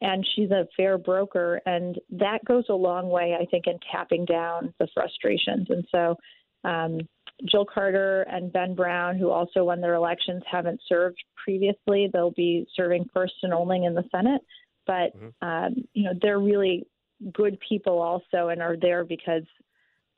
And 0.00 0.26
she's 0.34 0.50
a 0.50 0.66
fair 0.76 0.98
broker, 0.98 1.60
and 1.64 1.96
that 2.10 2.44
goes 2.44 2.64
a 2.68 2.74
long 2.74 3.08
way, 3.08 3.36
I 3.40 3.44
think, 3.46 3.68
in 3.68 3.78
tapping 3.92 4.24
down 4.24 4.74
the 4.80 4.88
frustrations. 4.92 5.68
And 5.70 5.86
so, 5.92 6.16
um, 6.64 7.02
Jill 7.50 7.64
Carter 7.64 8.22
and 8.22 8.52
Ben 8.52 8.74
Brown, 8.74 9.18
who 9.18 9.30
also 9.30 9.64
won 9.64 9.80
their 9.80 9.94
elections, 9.94 10.42
haven't 10.50 10.80
served 10.88 11.18
previously. 11.42 12.08
They'll 12.12 12.30
be 12.30 12.66
serving 12.76 13.06
first 13.12 13.34
and 13.42 13.52
only 13.52 13.84
in 13.84 13.94
the 13.94 14.04
Senate, 14.14 14.42
but 14.86 15.16
mm-hmm. 15.16 15.46
um, 15.46 15.74
you 15.92 16.04
know 16.04 16.12
they're 16.20 16.38
really 16.38 16.86
good 17.32 17.58
people 17.66 18.00
also, 18.00 18.48
and 18.48 18.62
are 18.62 18.76
there 18.80 19.04
because 19.04 19.44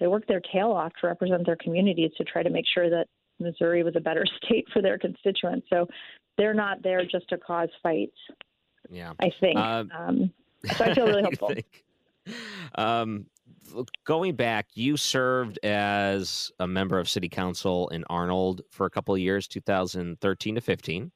they 0.00 0.06
work 0.06 0.26
their 0.26 0.40
tail 0.52 0.71
off 0.71 0.92
to 1.00 1.06
represent 1.06 1.47
their 1.47 1.56
communities 1.56 2.11
to 2.18 2.25
try 2.25 2.42
to 2.42 2.50
make 2.50 2.64
sure 2.73 2.90
that 2.90 3.06
Missouri 3.38 3.83
was 3.83 3.94
a 3.97 4.00
better 4.00 4.25
state 4.44 4.66
for 4.73 4.83
their 4.83 4.99
constituents. 4.99 5.66
So 5.71 5.87
they're 6.37 6.54
not 6.54 6.83
there 6.83 7.04
just 7.04 7.28
to 7.28 7.38
cause 7.38 7.68
fights. 7.83 8.16
Yeah, 8.90 9.12
I 9.18 9.30
think. 9.40 9.59
Uh, 9.59 9.85
um, 9.97 10.33
so 10.76 10.85
I 10.85 10.94
feel 10.94 11.06
really 11.06 11.23
hopeful. 11.25 11.52
Um, 12.75 13.26
going 14.04 14.37
back, 14.37 14.66
you 14.75 14.97
served 14.97 15.59
as 15.62 16.50
a 16.59 16.66
member 16.66 16.99
of 16.99 17.09
city 17.09 17.28
council 17.28 17.88
in 17.88 18.04
Arnold 18.09 18.62
for 18.71 18.87
a 18.87 18.90
couple 18.90 19.14
of 19.14 19.21
years, 19.21 19.49
2013 19.49 20.54
to 20.54 20.61
15. 20.61 21.12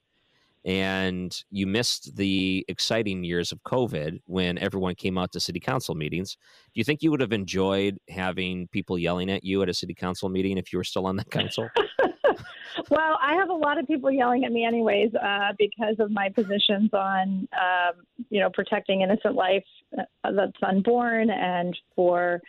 And 0.64 1.44
you 1.50 1.66
missed 1.66 2.16
the 2.16 2.64
exciting 2.68 3.24
years 3.24 3.52
of 3.52 3.62
COVID 3.62 4.18
when 4.26 4.58
everyone 4.58 4.96
came 4.96 5.16
out 5.16 5.32
to 5.32 5.40
city 5.40 5.60
council 5.60 5.94
meetings. 5.94 6.36
Do 6.74 6.80
you 6.80 6.84
think 6.84 7.02
you 7.02 7.10
would 7.10 7.20
have 7.20 7.32
enjoyed 7.32 7.98
having 8.08 8.68
people 8.68 8.98
yelling 8.98 9.30
at 9.30 9.44
you 9.44 9.62
at 9.62 9.68
a 9.68 9.74
city 9.74 9.94
council 9.94 10.28
meeting 10.28 10.58
if 10.58 10.72
you 10.72 10.78
were 10.78 10.84
still 10.84 11.06
on 11.06 11.16
that 11.16 11.30
council? 11.30 11.68
well, 12.90 13.18
I 13.22 13.34
have 13.34 13.50
a 13.50 13.54
lot 13.54 13.78
of 13.78 13.86
people 13.86 14.10
yelling 14.10 14.44
at 14.44 14.52
me, 14.52 14.64
anyways, 14.64 15.14
uh, 15.14 15.52
because 15.58 15.96
of 15.98 16.10
my 16.10 16.28
positions 16.28 16.90
on, 16.92 17.48
um, 17.52 18.17
you 18.30 18.40
know, 18.40 18.50
protecting 18.50 19.02
innocent 19.02 19.34
life 19.34 19.64
uh, 19.98 20.32
that's 20.32 20.52
unborn 20.62 21.30
and 21.30 21.76
for, 21.94 22.40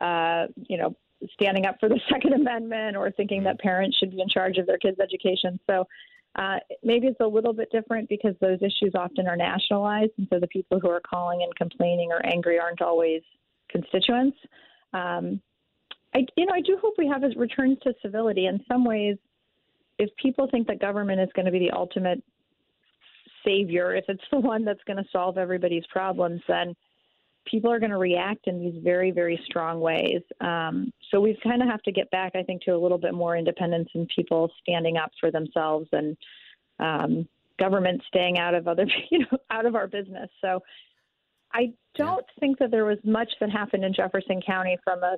uh, 0.00 0.46
you 0.68 0.76
know, 0.76 0.94
standing 1.32 1.66
up 1.66 1.76
for 1.80 1.88
the 1.88 2.00
Second 2.10 2.34
Amendment 2.34 2.96
or 2.96 3.10
thinking 3.10 3.44
that 3.44 3.58
parents 3.58 3.96
should 3.98 4.10
be 4.10 4.20
in 4.20 4.28
charge 4.28 4.58
of 4.58 4.66
their 4.66 4.78
kids' 4.78 4.98
education. 5.00 5.58
So 5.68 5.86
uh, 6.36 6.58
maybe 6.82 7.08
it's 7.08 7.20
a 7.20 7.26
little 7.26 7.52
bit 7.52 7.70
different 7.72 8.08
because 8.08 8.34
those 8.40 8.58
issues 8.60 8.92
often 8.94 9.26
are 9.26 9.36
nationalized, 9.36 10.12
and 10.18 10.28
so 10.30 10.38
the 10.38 10.46
people 10.46 10.78
who 10.78 10.88
are 10.88 11.00
calling 11.00 11.42
and 11.42 11.54
complaining 11.56 12.12
or 12.12 12.24
angry 12.24 12.58
aren't 12.58 12.80
always 12.80 13.22
constituents. 13.68 14.36
Um, 14.92 15.40
I, 16.14 16.26
you 16.36 16.46
know, 16.46 16.54
I 16.54 16.60
do 16.60 16.78
hope 16.80 16.94
we 16.98 17.08
have 17.08 17.24
a 17.24 17.28
return 17.36 17.76
to 17.82 17.94
civility. 18.02 18.46
In 18.46 18.60
some 18.68 18.84
ways, 18.84 19.16
if 19.98 20.10
people 20.16 20.48
think 20.50 20.66
that 20.68 20.80
government 20.80 21.20
is 21.20 21.28
going 21.34 21.46
to 21.46 21.52
be 21.52 21.58
the 21.58 21.70
ultimate 21.72 22.22
savior, 23.44 23.94
if 23.94 24.04
it's 24.08 24.24
the 24.30 24.40
one 24.40 24.64
that's 24.64 24.82
going 24.86 24.96
to 24.96 25.08
solve 25.12 25.38
everybody's 25.38 25.86
problems, 25.90 26.40
then 26.48 26.74
people 27.46 27.72
are 27.72 27.80
going 27.80 27.90
to 27.90 27.98
react 27.98 28.46
in 28.46 28.60
these 28.60 28.82
very, 28.82 29.10
very 29.10 29.40
strong 29.44 29.80
ways. 29.80 30.20
Um, 30.40 30.92
so 31.10 31.20
we 31.20 31.38
kind 31.42 31.62
of 31.62 31.68
have 31.68 31.82
to 31.82 31.92
get 31.92 32.10
back, 32.10 32.32
I 32.34 32.42
think, 32.42 32.62
to 32.62 32.72
a 32.72 32.78
little 32.78 32.98
bit 32.98 33.14
more 33.14 33.36
independence 33.36 33.88
and 33.94 34.08
people 34.14 34.50
standing 34.62 34.96
up 34.96 35.10
for 35.18 35.30
themselves 35.30 35.88
and 35.92 36.16
um, 36.78 37.28
government 37.58 38.02
staying 38.08 38.38
out 38.38 38.54
of 38.54 38.68
other, 38.68 38.86
you 39.10 39.20
know, 39.20 39.38
out 39.50 39.66
of 39.66 39.74
our 39.74 39.86
business. 39.86 40.30
So 40.40 40.60
I 41.52 41.72
don't 41.96 42.24
yeah. 42.36 42.40
think 42.40 42.58
that 42.58 42.70
there 42.70 42.84
was 42.84 42.98
much 43.04 43.30
that 43.40 43.50
happened 43.50 43.84
in 43.84 43.94
Jefferson 43.94 44.40
County 44.46 44.78
from 44.84 45.02
a 45.02 45.16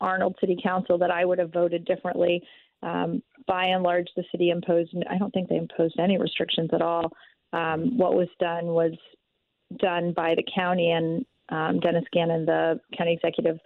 Arnold 0.00 0.36
City 0.40 0.56
Council 0.62 0.96
that 0.98 1.10
I 1.10 1.24
would 1.24 1.38
have 1.38 1.52
voted 1.52 1.84
differently. 1.84 2.42
Um, 2.82 3.22
by 3.46 3.66
and 3.66 3.82
large, 3.82 4.08
the 4.16 4.24
city 4.32 4.50
imposed, 4.50 4.94
I 5.10 5.18
don't 5.18 5.32
think 5.32 5.48
they 5.48 5.56
imposed 5.56 5.98
any 5.98 6.18
restrictions 6.18 6.70
at 6.72 6.82
all. 6.82 7.12
Um, 7.52 7.96
what 7.96 8.14
was 8.14 8.28
done 8.38 8.66
was 8.66 8.92
done 9.78 10.12
by 10.12 10.34
the 10.34 10.44
county, 10.54 10.90
and 10.90 11.24
um, 11.48 11.80
Dennis 11.80 12.04
Gannon, 12.12 12.44
the 12.44 12.80
county 12.96 13.12
executive, 13.12 13.58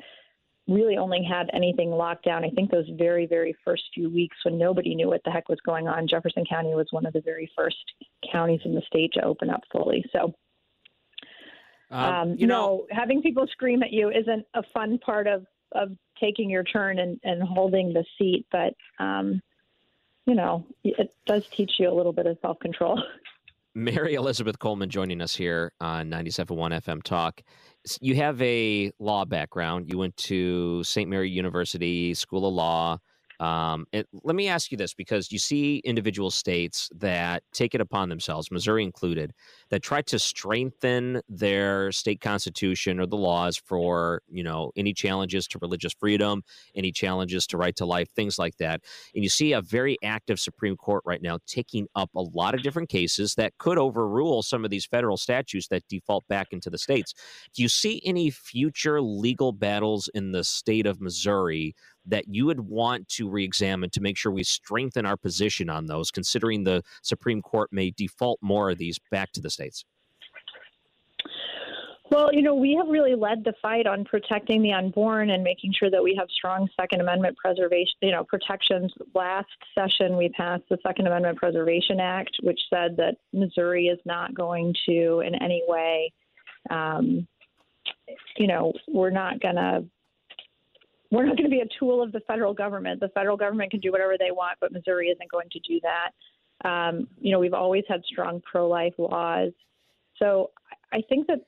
really 0.68 0.96
only 0.96 1.22
had 1.22 1.50
anything 1.52 1.90
locked 1.90 2.24
down. 2.24 2.44
I 2.44 2.50
think 2.50 2.70
those 2.70 2.88
very, 2.96 3.26
very 3.26 3.54
first 3.64 3.82
few 3.94 4.08
weeks 4.08 4.36
when 4.44 4.58
nobody 4.58 4.94
knew 4.94 5.08
what 5.08 5.22
the 5.24 5.30
heck 5.30 5.48
was 5.48 5.58
going 5.64 5.88
on, 5.88 6.06
Jefferson 6.06 6.44
County 6.48 6.74
was 6.74 6.86
one 6.90 7.06
of 7.06 7.12
the 7.12 7.20
very 7.20 7.50
first 7.56 7.76
counties 8.30 8.60
in 8.64 8.74
the 8.74 8.82
state 8.82 9.12
to 9.14 9.24
open 9.24 9.50
up 9.50 9.62
fully. 9.72 10.04
So, 10.12 10.34
um, 11.90 12.04
um 12.04 12.34
you 12.38 12.46
know, 12.46 12.86
no, 12.88 12.96
having 12.96 13.20
people 13.20 13.46
scream 13.50 13.82
at 13.82 13.92
you 13.92 14.10
isn't 14.10 14.46
a 14.54 14.62
fun 14.62 14.98
part 14.98 15.26
of 15.26 15.46
of 15.72 15.90
taking 16.20 16.50
your 16.50 16.64
turn 16.64 16.98
and, 16.98 17.20
and 17.22 17.42
holding 17.42 17.92
the 17.92 18.04
seat, 18.18 18.44
but 18.50 18.74
um, 18.98 19.40
you 20.26 20.34
know, 20.34 20.64
it 20.84 21.12
does 21.26 21.46
teach 21.48 21.72
you 21.78 21.88
a 21.90 21.94
little 21.94 22.12
bit 22.12 22.26
of 22.26 22.38
self 22.42 22.58
control. 22.60 23.02
Mary 23.74 24.14
Elizabeth 24.14 24.58
Coleman 24.58 24.90
joining 24.90 25.20
us 25.20 25.34
here 25.34 25.72
on 25.80 26.10
97.1 26.10 26.82
FM 26.82 27.02
Talk. 27.02 27.42
You 28.00 28.16
have 28.16 28.40
a 28.42 28.90
law 28.98 29.24
background. 29.24 29.88
You 29.88 29.98
went 29.98 30.16
to 30.18 30.82
St. 30.82 31.08
Mary 31.08 31.30
University 31.30 32.12
School 32.14 32.48
of 32.48 32.54
Law. 32.54 32.98
Um, 33.40 33.86
it, 33.90 34.06
let 34.22 34.36
me 34.36 34.48
ask 34.48 34.70
you 34.70 34.76
this 34.76 34.92
because 34.92 35.32
you 35.32 35.38
see 35.38 35.78
individual 35.78 36.30
states 36.30 36.90
that 36.94 37.42
take 37.54 37.74
it 37.74 37.80
upon 37.80 38.10
themselves, 38.10 38.50
Missouri 38.50 38.84
included, 38.84 39.32
that 39.70 39.82
try 39.82 40.02
to 40.02 40.18
strengthen 40.18 41.22
their 41.26 41.90
state 41.90 42.20
constitution 42.20 43.00
or 43.00 43.06
the 43.06 43.16
laws 43.16 43.56
for 43.56 44.20
you 44.30 44.42
know 44.44 44.72
any 44.76 44.92
challenges 44.92 45.48
to 45.48 45.58
religious 45.62 45.94
freedom, 45.94 46.42
any 46.74 46.92
challenges 46.92 47.46
to 47.46 47.56
right 47.56 47.74
to 47.76 47.86
life, 47.86 48.10
things 48.10 48.38
like 48.38 48.58
that. 48.58 48.82
And 49.14 49.24
you 49.24 49.30
see 49.30 49.52
a 49.52 49.62
very 49.62 49.96
active 50.04 50.38
Supreme 50.38 50.76
Court 50.76 51.02
right 51.06 51.22
now 51.22 51.38
taking 51.46 51.88
up 51.96 52.10
a 52.14 52.20
lot 52.20 52.54
of 52.54 52.62
different 52.62 52.90
cases 52.90 53.36
that 53.36 53.56
could 53.56 53.78
overrule 53.78 54.42
some 54.42 54.66
of 54.66 54.70
these 54.70 54.84
federal 54.84 55.16
statutes 55.16 55.68
that 55.68 55.88
default 55.88 56.28
back 56.28 56.48
into 56.50 56.68
the 56.68 56.78
states. 56.78 57.14
Do 57.54 57.62
you 57.62 57.70
see 57.70 58.02
any 58.04 58.28
future 58.28 59.00
legal 59.00 59.52
battles 59.52 60.10
in 60.12 60.32
the 60.32 60.44
state 60.44 60.84
of 60.84 61.00
Missouri 61.00 61.74
that 62.06 62.28
you 62.28 62.46
would 62.46 62.60
want 62.60 63.08
to 63.08 63.28
re-examine 63.28 63.90
to 63.90 64.00
make 64.00 64.16
sure 64.16 64.32
we 64.32 64.44
strengthen 64.44 65.06
our 65.06 65.16
position 65.16 65.68
on 65.68 65.86
those, 65.86 66.10
considering 66.10 66.64
the 66.64 66.82
Supreme 67.02 67.42
Court 67.42 67.72
may 67.72 67.90
default 67.90 68.38
more 68.42 68.70
of 68.70 68.78
these 68.78 68.98
back 69.10 69.32
to 69.32 69.40
the 69.40 69.50
states? 69.50 69.84
Well, 72.10 72.34
you 72.34 72.42
know, 72.42 72.56
we 72.56 72.74
have 72.74 72.88
really 72.88 73.14
led 73.14 73.44
the 73.44 73.52
fight 73.62 73.86
on 73.86 74.04
protecting 74.04 74.62
the 74.62 74.72
unborn 74.72 75.30
and 75.30 75.44
making 75.44 75.72
sure 75.78 75.90
that 75.90 76.02
we 76.02 76.16
have 76.18 76.28
strong 76.28 76.68
Second 76.78 77.00
Amendment 77.00 77.36
preservation, 77.36 77.94
you 78.02 78.10
know, 78.10 78.24
protections. 78.24 78.92
Last 79.14 79.46
session, 79.78 80.16
we 80.16 80.28
passed 80.30 80.64
the 80.68 80.78
Second 80.84 81.06
Amendment 81.06 81.38
Preservation 81.38 82.00
Act, 82.00 82.36
which 82.42 82.60
said 82.68 82.96
that 82.96 83.14
Missouri 83.32 83.86
is 83.86 84.00
not 84.04 84.34
going 84.34 84.74
to, 84.86 85.20
in 85.20 85.36
any 85.36 85.62
way, 85.68 86.12
um, 86.68 87.28
you 88.36 88.48
know, 88.48 88.72
we're 88.88 89.10
not 89.10 89.38
going 89.40 89.54
to 89.54 89.84
we're 91.10 91.24
not 91.24 91.36
going 91.36 91.50
to 91.50 91.56
be 91.56 91.60
a 91.60 91.68
tool 91.78 92.02
of 92.02 92.12
the 92.12 92.20
federal 92.20 92.54
government. 92.54 93.00
The 93.00 93.08
federal 93.08 93.36
government 93.36 93.70
can 93.70 93.80
do 93.80 93.90
whatever 93.90 94.16
they 94.18 94.30
want, 94.30 94.58
but 94.60 94.72
Missouri 94.72 95.08
isn't 95.08 95.30
going 95.30 95.48
to 95.50 95.58
do 95.60 95.80
that. 95.82 96.68
Um, 96.68 97.08
you 97.20 97.32
know, 97.32 97.38
we've 97.38 97.54
always 97.54 97.84
had 97.88 98.02
strong 98.04 98.42
pro-life 98.50 98.94
laws, 98.98 99.52
so 100.18 100.50
I 100.92 101.02
think 101.08 101.26
that 101.28 101.40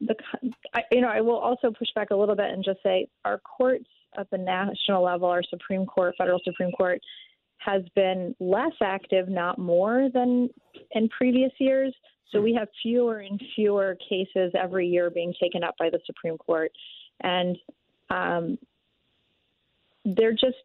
the 0.00 0.14
I, 0.74 0.82
you 0.92 1.00
know 1.00 1.08
I 1.08 1.20
will 1.20 1.38
also 1.38 1.70
push 1.70 1.88
back 1.94 2.10
a 2.10 2.16
little 2.16 2.36
bit 2.36 2.50
and 2.50 2.64
just 2.64 2.82
say 2.82 3.08
our 3.24 3.38
courts 3.38 3.88
at 4.16 4.30
the 4.30 4.38
national 4.38 5.02
level, 5.02 5.28
our 5.28 5.42
Supreme 5.42 5.86
Court, 5.86 6.14
federal 6.16 6.40
Supreme 6.44 6.70
Court, 6.72 7.00
has 7.58 7.82
been 7.94 8.34
less 8.40 8.72
active, 8.82 9.28
not 9.28 9.58
more 9.58 10.08
than 10.12 10.48
in 10.92 11.08
previous 11.08 11.52
years. 11.58 11.94
So 12.30 12.40
we 12.40 12.54
have 12.54 12.68
fewer 12.82 13.20
and 13.20 13.40
fewer 13.54 13.96
cases 14.08 14.52
every 14.58 14.86
year 14.88 15.10
being 15.10 15.32
taken 15.40 15.62
up 15.62 15.74
by 15.78 15.90
the 15.90 16.00
Supreme 16.06 16.38
Court, 16.38 16.70
and 17.22 17.56
um, 18.10 18.58
they're 20.04 20.32
just 20.32 20.56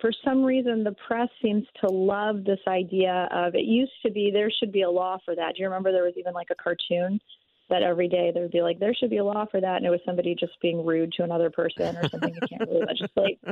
for 0.00 0.12
some 0.24 0.42
reason 0.44 0.84
the 0.84 0.94
press 1.06 1.28
seems 1.40 1.66
to 1.80 1.90
love 1.90 2.44
this 2.44 2.60
idea 2.68 3.28
of 3.32 3.54
it 3.54 3.64
used 3.64 3.92
to 4.04 4.10
be 4.10 4.30
there 4.30 4.50
should 4.50 4.72
be 4.72 4.82
a 4.82 4.90
law 4.90 5.16
for 5.24 5.34
that. 5.34 5.54
Do 5.54 5.62
you 5.62 5.66
remember 5.66 5.90
there 5.90 6.04
was 6.04 6.14
even 6.18 6.34
like 6.34 6.48
a 6.50 6.54
cartoon 6.54 7.18
that 7.68 7.82
every 7.82 8.08
day 8.08 8.30
there'd 8.32 8.50
be 8.50 8.62
like 8.62 8.78
there 8.78 8.94
should 8.94 9.10
be 9.10 9.16
a 9.16 9.24
law 9.24 9.44
for 9.50 9.60
that 9.60 9.76
and 9.76 9.86
it 9.86 9.90
was 9.90 10.00
somebody 10.04 10.34
just 10.38 10.52
being 10.62 10.84
rude 10.84 11.12
to 11.12 11.24
another 11.24 11.50
person 11.50 11.96
or 11.96 12.08
something 12.08 12.34
you 12.34 12.48
can't 12.48 12.68
really 12.68 12.86
legislate. 12.86 13.40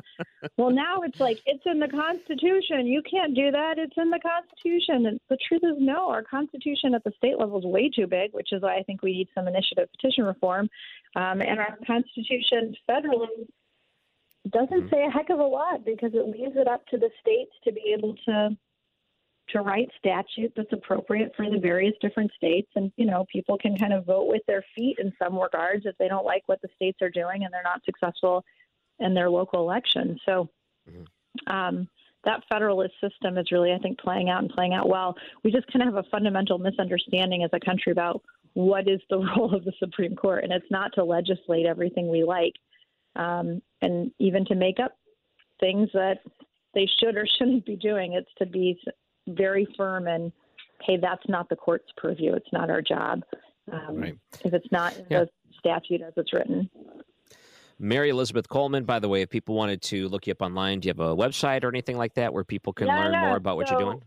Well 0.56 0.70
now 0.70 1.00
it's 1.02 1.18
like 1.18 1.40
it's 1.46 1.64
in 1.66 1.80
the 1.80 1.88
Constitution. 1.88 2.86
You 2.86 3.02
can't 3.10 3.34
do 3.34 3.50
that. 3.50 3.78
It's 3.78 3.96
in 3.96 4.10
the 4.10 4.20
Constitution. 4.20 5.06
And 5.06 5.20
the 5.28 5.38
truth 5.48 5.62
is 5.64 5.76
no, 5.78 6.08
our 6.10 6.22
Constitution 6.22 6.94
at 6.94 7.02
the 7.02 7.12
state 7.16 7.38
level 7.38 7.58
is 7.58 7.64
way 7.64 7.90
too 7.90 8.06
big, 8.06 8.32
which 8.32 8.52
is 8.52 8.62
why 8.62 8.76
I 8.76 8.82
think 8.82 9.02
we 9.02 9.12
need 9.12 9.28
some 9.34 9.48
initiative 9.48 9.88
petition 9.92 10.24
reform. 10.24 10.68
Um, 11.16 11.40
and 11.40 11.58
our 11.58 11.76
Constitution 11.86 12.74
federally 12.88 13.48
doesn't 14.50 14.68
mm-hmm. 14.68 14.94
say 14.94 15.06
a 15.06 15.10
heck 15.10 15.30
of 15.30 15.38
a 15.38 15.42
lot 15.42 15.84
because 15.84 16.12
it 16.14 16.26
leaves 16.28 16.56
it 16.56 16.68
up 16.68 16.86
to 16.88 16.98
the 16.98 17.10
states 17.20 17.52
to 17.64 17.72
be 17.72 17.94
able 17.96 18.14
to 18.26 18.56
to 19.50 19.60
write 19.60 19.90
statute 19.98 20.52
that's 20.56 20.72
appropriate 20.72 21.32
for 21.36 21.50
the 21.50 21.58
various 21.58 21.94
different 22.00 22.30
states 22.36 22.70
and 22.76 22.90
you 22.96 23.04
know 23.04 23.26
people 23.30 23.58
can 23.58 23.76
kind 23.76 23.92
of 23.92 24.06
vote 24.06 24.26
with 24.26 24.42
their 24.46 24.64
feet 24.74 24.96
in 24.98 25.12
some 25.22 25.38
regards 25.38 25.84
if 25.84 25.96
they 25.98 26.08
don't 26.08 26.24
like 26.24 26.42
what 26.46 26.60
the 26.62 26.68
states 26.74 26.98
are 27.02 27.10
doing 27.10 27.44
and 27.44 27.52
they're 27.52 27.62
not 27.62 27.84
successful 27.84 28.44
in 29.00 29.12
their 29.12 29.28
local 29.28 29.60
election 29.60 30.18
so 30.24 30.48
mm-hmm. 30.88 31.52
um, 31.54 31.88
that 32.24 32.42
federalist 32.48 32.94
system 33.02 33.36
is 33.36 33.52
really 33.52 33.72
i 33.72 33.78
think 33.78 33.98
playing 33.98 34.30
out 34.30 34.42
and 34.42 34.50
playing 34.50 34.72
out 34.72 34.88
well 34.88 35.14
we 35.42 35.52
just 35.52 35.70
kind 35.70 35.86
of 35.86 35.94
have 35.94 36.04
a 36.04 36.08
fundamental 36.08 36.58
misunderstanding 36.58 37.44
as 37.44 37.50
a 37.52 37.60
country 37.60 37.92
about 37.92 38.22
what 38.54 38.88
is 38.88 39.00
the 39.10 39.18
role 39.36 39.54
of 39.54 39.64
the 39.64 39.72
Supreme 39.78 40.16
Court, 40.16 40.42
and 40.44 40.52
it's 40.52 40.70
not 40.70 40.92
to 40.94 41.04
legislate 41.04 41.66
everything 41.66 42.08
we 42.08 42.24
like, 42.24 42.54
um, 43.16 43.60
and 43.82 44.10
even 44.18 44.44
to 44.46 44.54
make 44.54 44.80
up 44.80 44.96
things 45.60 45.90
that 45.92 46.20
they 46.74 46.88
should 46.98 47.16
or 47.16 47.26
shouldn't 47.26 47.66
be 47.66 47.76
doing. 47.76 48.14
It's 48.14 48.32
to 48.38 48.46
be 48.46 48.80
very 49.28 49.66
firm 49.76 50.06
and, 50.06 50.32
hey, 50.82 50.96
that's 51.00 51.22
not 51.28 51.48
the 51.48 51.56
court's 51.56 51.90
purview. 51.96 52.34
It's 52.34 52.52
not 52.52 52.70
our 52.70 52.82
job. 52.82 53.22
Um, 53.72 53.96
right. 53.96 54.18
If 54.44 54.52
it's 54.52 54.70
not 54.70 54.96
in 54.96 55.06
yeah. 55.10 55.20
the 55.20 55.28
statute 55.58 56.02
as 56.02 56.12
it's 56.16 56.32
written. 56.32 56.68
Mary 57.78 58.10
Elizabeth 58.10 58.48
Coleman, 58.48 58.84
by 58.84 58.98
the 58.98 59.08
way, 59.08 59.22
if 59.22 59.30
people 59.30 59.54
wanted 59.54 59.82
to 59.82 60.08
look 60.08 60.26
you 60.26 60.32
up 60.32 60.42
online, 60.42 60.80
do 60.80 60.86
you 60.88 60.90
have 60.90 61.00
a 61.00 61.16
website 61.16 61.64
or 61.64 61.68
anything 61.68 61.96
like 61.96 62.14
that 62.14 62.32
where 62.32 62.44
people 62.44 62.72
can 62.72 62.86
yeah, 62.86 62.98
learn 62.98 63.20
more 63.20 63.36
about 63.36 63.56
what 63.56 63.70
you're 63.70 63.80
doing? 63.80 64.02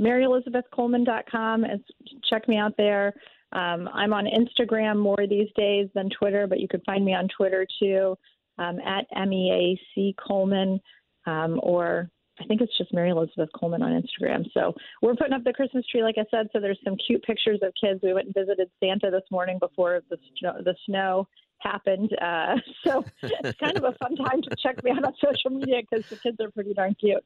MaryElizabethColeman.com. 0.00 1.64
It's, 1.64 1.84
check 2.28 2.48
me 2.48 2.56
out 2.56 2.76
there. 2.76 3.14
Um, 3.52 3.88
I'm 3.92 4.12
on 4.12 4.26
Instagram 4.26 4.98
more 4.98 5.26
these 5.28 5.48
days 5.56 5.88
than 5.94 6.10
Twitter, 6.10 6.46
but 6.48 6.58
you 6.58 6.66
can 6.66 6.80
find 6.80 7.04
me 7.04 7.14
on 7.14 7.28
Twitter 7.28 7.64
too 7.80 8.16
um, 8.58 8.80
at 8.80 9.06
MEAC 9.16 10.16
Coleman 10.16 10.80
um, 11.26 11.60
or 11.62 12.10
I 12.40 12.44
think 12.46 12.60
it's 12.60 12.76
just 12.76 12.92
Mary 12.92 13.10
Elizabeth 13.10 13.48
Coleman 13.58 13.82
on 13.82 13.92
Instagram. 13.92 14.44
So 14.52 14.74
we're 15.02 15.14
putting 15.14 15.32
up 15.32 15.44
the 15.44 15.52
Christmas 15.52 15.86
tree, 15.86 16.02
like 16.02 16.16
I 16.18 16.24
said. 16.30 16.48
So 16.52 16.60
there's 16.60 16.78
some 16.84 16.96
cute 17.06 17.22
pictures 17.22 17.60
of 17.62 17.72
kids. 17.80 18.00
We 18.02 18.12
went 18.12 18.26
and 18.26 18.34
visited 18.34 18.68
Santa 18.82 19.10
this 19.10 19.24
morning 19.30 19.58
before 19.58 20.00
the 20.10 20.16
snow, 20.38 20.54
the 20.64 20.74
snow 20.86 21.28
happened. 21.58 22.10
Uh, 22.20 22.56
so 22.84 23.04
it's 23.22 23.58
kind 23.58 23.76
of 23.76 23.84
a 23.84 23.92
fun 23.92 24.16
time 24.16 24.42
to 24.42 24.50
check 24.58 24.82
me 24.82 24.90
out 24.90 25.04
on 25.04 25.14
social 25.22 25.50
media 25.50 25.80
because 25.88 26.08
the 26.08 26.16
kids 26.16 26.38
are 26.40 26.50
pretty 26.50 26.74
darn 26.74 26.94
cute 26.94 27.24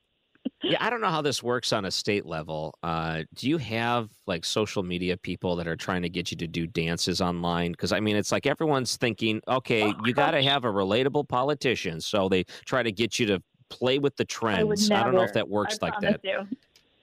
yeah, 0.63 0.79
I 0.81 0.91
don't 0.91 1.01
know 1.01 1.09
how 1.09 1.23
this 1.23 1.43
works 1.43 1.73
on 1.73 1.85
a 1.85 1.91
state 1.91 2.27
level. 2.27 2.77
Uh, 2.83 3.23
do 3.35 3.49
you 3.49 3.59
have 3.59 4.11
like 4.27 4.45
social 4.45 4.83
media 4.83 5.17
people 5.17 5.57
that 5.57 5.69
are 5.69 5.77
trying 5.77 6.03
to 6.03 6.09
get 6.09 6.31
you 6.31 6.37
to 6.39 6.47
do 6.47 6.67
dances 6.67 7.21
online? 7.21 7.73
Because 7.73 7.93
I 7.93 8.01
mean, 8.01 8.17
it's 8.17 8.33
like 8.33 8.47
everyone's 8.47 8.97
thinking, 8.97 9.41
okay, 9.47 9.85
oh, 9.85 9.95
you 10.05 10.13
got 10.13 10.33
to 10.33 10.43
have 10.51 10.65
a 10.65 10.69
relatable 10.69 11.29
politician, 11.29 12.01
so 12.01 12.29
they 12.29 12.45
try 12.65 12.83
to 12.83 12.93
get 12.93 13.19
you 13.19 13.27
to 13.27 13.43
play 13.69 13.99
with 13.99 14.17
the 14.17 14.25
trends. 14.25 14.91
I, 14.91 15.01
I 15.01 15.05
don't 15.05 15.15
know 15.15 15.23
if 15.23 15.35
that 15.35 15.49
works 15.49 15.79
I 15.83 15.87
like 15.87 16.01
that. 16.01 16.21
You. 16.23 16.47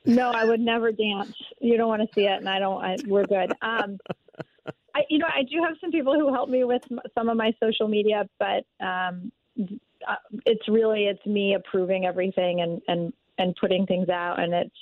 No, 0.06 0.32
I 0.32 0.46
would 0.46 0.60
never 0.60 0.92
dance. 0.92 1.34
You 1.60 1.78
don't 1.78 1.88
want 1.88 2.02
to 2.02 2.08
see 2.14 2.26
it, 2.26 2.38
and 2.38 2.48
I 2.48 2.60
don't. 2.60 2.84
I, 2.84 2.98
we're 3.08 3.26
good. 3.26 3.52
Um, 3.62 4.00
I, 4.94 5.04
you 5.10 5.18
know, 5.18 5.28
I 5.28 5.44
do 5.44 5.64
have 5.64 5.76
some 5.82 5.92
people 5.92 6.14
who 6.14 6.32
help 6.34 6.50
me 6.50 6.64
with 6.64 6.84
some 7.14 7.28
of 7.28 7.36
my 7.36 7.54
social 7.60 7.88
media, 7.88 8.30
but 8.40 8.66
um, 8.86 9.32
uh, 10.08 10.16
it's 10.46 10.68
really 10.70 11.06
it's 11.06 11.26
me 11.26 11.56
approving 11.56 12.06
everything 12.06 12.62
and 12.62 12.82
and 12.88 13.14
and 13.38 13.56
putting 13.56 13.86
things 13.86 14.10
out. 14.10 14.40
And 14.40 14.54
it's, 14.54 14.76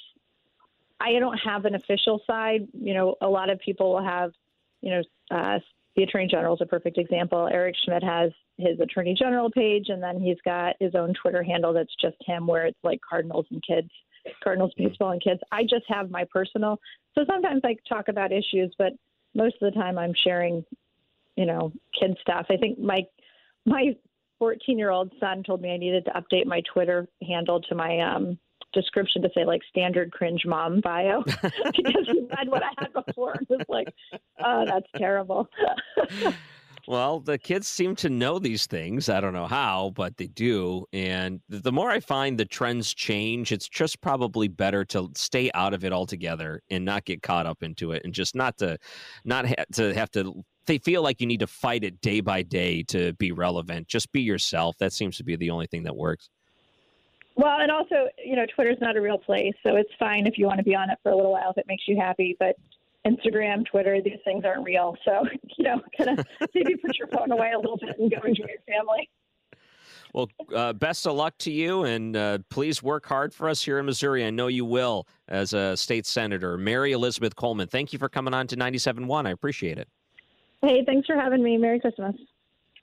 I 1.00 1.14
don't 1.20 1.38
have 1.38 1.66
an 1.66 1.76
official 1.76 2.22
side. 2.28 2.68
You 2.74 2.94
know, 2.94 3.16
a 3.22 3.28
lot 3.28 3.50
of 3.50 3.60
people 3.60 3.94
will 3.94 4.04
have, 4.04 4.32
you 4.82 4.92
know, 4.92 5.02
uh, 5.32 5.60
the 5.96 6.04
attorney 6.04 6.28
general 6.28 6.56
is 6.56 6.62
a 6.62 6.66
perfect 6.66 6.98
example. 6.98 7.50
Eric 7.52 7.76
Schmitt 7.84 8.04
has 8.04 8.32
his 8.58 8.80
attorney 8.80 9.16
general 9.18 9.50
page, 9.50 9.86
and 9.90 10.02
then 10.02 10.20
he's 10.20 10.38
got 10.46 10.76
his 10.80 10.96
own 10.96 11.14
Twitter 11.22 11.44
handle 11.44 11.74
that's 11.74 11.94
just 12.02 12.18
him, 12.26 12.48
where 12.48 12.66
it's 12.66 12.80
like 12.84 13.00
Cardinals 13.08 13.46
and 13.52 13.64
kids, 13.66 13.90
Cardinals 14.44 14.72
baseball 14.78 15.12
and 15.12 15.24
kids. 15.24 15.40
I 15.52 15.64
just 15.64 15.86
have 15.88 16.12
my 16.12 16.26
personal. 16.32 16.80
So 17.16 17.26
sometimes 17.28 17.62
I 17.64 17.76
talk 17.88 18.08
about 18.08 18.32
issues, 18.32 18.74
but 18.78 18.94
most 19.36 19.56
of 19.62 19.74
the 19.74 19.80
time 19.80 19.98
I'm 19.98 20.14
sharing, 20.24 20.64
you 21.36 21.46
know, 21.46 21.72
kid 22.00 22.18
stuff. 22.22 22.46
I 22.50 22.58
think 22.58 22.80
my 22.80 23.02
my 23.66 23.96
14 24.40 24.78
year 24.78 24.90
old 24.90 25.12
son 25.20 25.44
told 25.44 25.62
me 25.62 25.72
I 25.72 25.78
needed 25.78 26.06
to 26.06 26.12
update 26.12 26.46
my 26.46 26.62
Twitter 26.72 27.08
handle 27.26 27.62
to 27.62 27.76
my 27.76 28.00
um, 28.00 28.38
description 28.74 29.22
to 29.22 29.30
say 29.34 29.46
like 29.46 29.62
standard 29.70 30.12
cringe 30.12 30.44
mom 30.46 30.82
bio 30.82 31.24
because 31.76 32.08
he 32.12 32.28
read 32.38 32.50
what 32.50 32.64
I 32.64 32.70
had 32.78 32.94
before 32.94 33.34
and 33.34 33.48
was 33.50 33.66
like, 33.70 33.88
oh, 34.44 34.66
that's 34.66 34.88
terrible. 34.98 35.48
well, 36.88 37.20
the 37.20 37.38
kids 37.38 37.68
seem 37.68 37.96
to 37.98 38.10
know 38.10 38.40
these 38.40 38.66
things. 38.66 39.08
I 39.08 39.22
don't 39.22 39.34
know 39.34 39.48
how, 39.48 39.94
but 39.96 40.18
they 40.18 40.28
do. 40.28 40.86
And 40.92 41.40
the 41.48 41.72
more 41.72 41.90
I 41.90 42.00
find 42.00 42.38
the 42.38 42.46
trends 42.46 42.94
change, 42.94 43.52
it's 43.52 43.70
just 43.70 44.02
probably 44.02 44.50
better 44.50 44.84
to 44.86 45.10
stay 45.16 45.50
out 45.54 45.74
of 45.74 45.86
it 45.86 45.94
altogether 45.94 46.62
and 46.70 46.84
not 46.84 47.06
get 47.06 47.22
caught 47.22 47.46
up 47.46 47.64
into 47.64 47.92
it 47.92 48.02
and 48.04 48.14
just 48.14 48.36
not 48.36 48.58
to 48.58 48.78
not 49.24 49.48
ha- 49.48 49.64
to 49.74 49.94
have 49.94 50.12
to 50.12 50.44
they 50.66 50.78
feel 50.78 51.02
like 51.02 51.20
you 51.20 51.28
need 51.28 51.42
to 51.42 51.48
fight 51.48 51.84
it 51.84 52.00
day 52.02 52.22
by 52.22 52.42
day 52.42 52.84
to 52.84 53.14
be 53.14 53.32
relevant. 53.32 53.88
Just 53.88 54.12
be 54.12 54.22
yourself. 54.22 54.78
That 54.78 54.94
seems 54.94 55.18
to 55.18 55.24
be 55.24 55.36
the 55.36 55.50
only 55.50 55.68
thing 55.68 55.84
that 55.84 55.96
works. 55.96 56.30
Well, 57.36 57.60
and 57.60 57.72
also, 57.72 58.08
you 58.24 58.36
know, 58.36 58.46
Twitter's 58.56 58.78
not 58.80 58.96
a 58.96 59.02
real 59.02 59.18
place, 59.18 59.54
so 59.64 59.76
it's 59.76 59.90
fine 59.98 60.28
if 60.28 60.38
you 60.38 60.46
want 60.46 60.60
to 60.60 60.64
be 60.64 60.76
on 60.76 60.90
it 60.90 61.00
for 61.02 61.12
a 61.12 61.16
little 61.16 61.32
while 61.32 61.50
if 61.50 61.58
it 61.58 61.66
makes 61.68 61.84
you 61.88 61.98
happy. 61.98 62.36
But 62.40 62.56
Instagram, 63.06 63.66
Twitter, 63.66 64.02
these 64.02 64.20
things 64.24 64.46
aren't 64.46 64.64
real. 64.64 64.96
So, 65.06 65.24
you 65.58 65.66
know, 65.66 65.82
kind 65.98 66.20
of 66.20 66.26
maybe 66.54 66.76
put 66.76 66.98
your 66.98 67.08
phone 67.08 67.32
away 67.32 67.52
a 67.54 67.60
little 67.60 67.78
bit 67.78 67.98
and 68.00 68.10
go 68.10 68.18
enjoy 68.26 68.46
your 68.48 68.78
family. 68.78 69.10
Well, 70.14 70.30
uh, 70.56 70.74
best 70.74 71.08
of 71.08 71.16
luck 71.16 71.34
to 71.40 71.52
you, 71.52 71.86
and 71.86 72.16
uh, 72.16 72.38
please 72.50 72.84
work 72.84 73.08
hard 73.08 73.34
for 73.34 73.50
us 73.50 73.64
here 73.64 73.80
in 73.80 73.86
Missouri. 73.88 74.24
I 74.24 74.30
know 74.30 74.46
you 74.46 74.64
will 74.64 75.08
as 75.28 75.54
a 75.54 75.76
state 75.76 76.06
senator. 76.06 76.56
Mary 76.56 76.92
Elizabeth 76.92 77.36
Coleman, 77.36 77.68
thank 77.68 77.94
you 77.94 78.00
for 78.00 78.10
coming 78.10 78.34
on 78.34 78.46
to 78.48 78.56
97.1. 78.56 79.26
I 79.26 79.32
appreciate 79.32 79.80
it. 79.80 79.88
Hey, 80.62 80.84
thanks 80.86 81.08
for 81.08 81.16
having 81.16 81.42
me. 81.42 81.58
Merry 81.58 81.80
Christmas. 81.80 82.16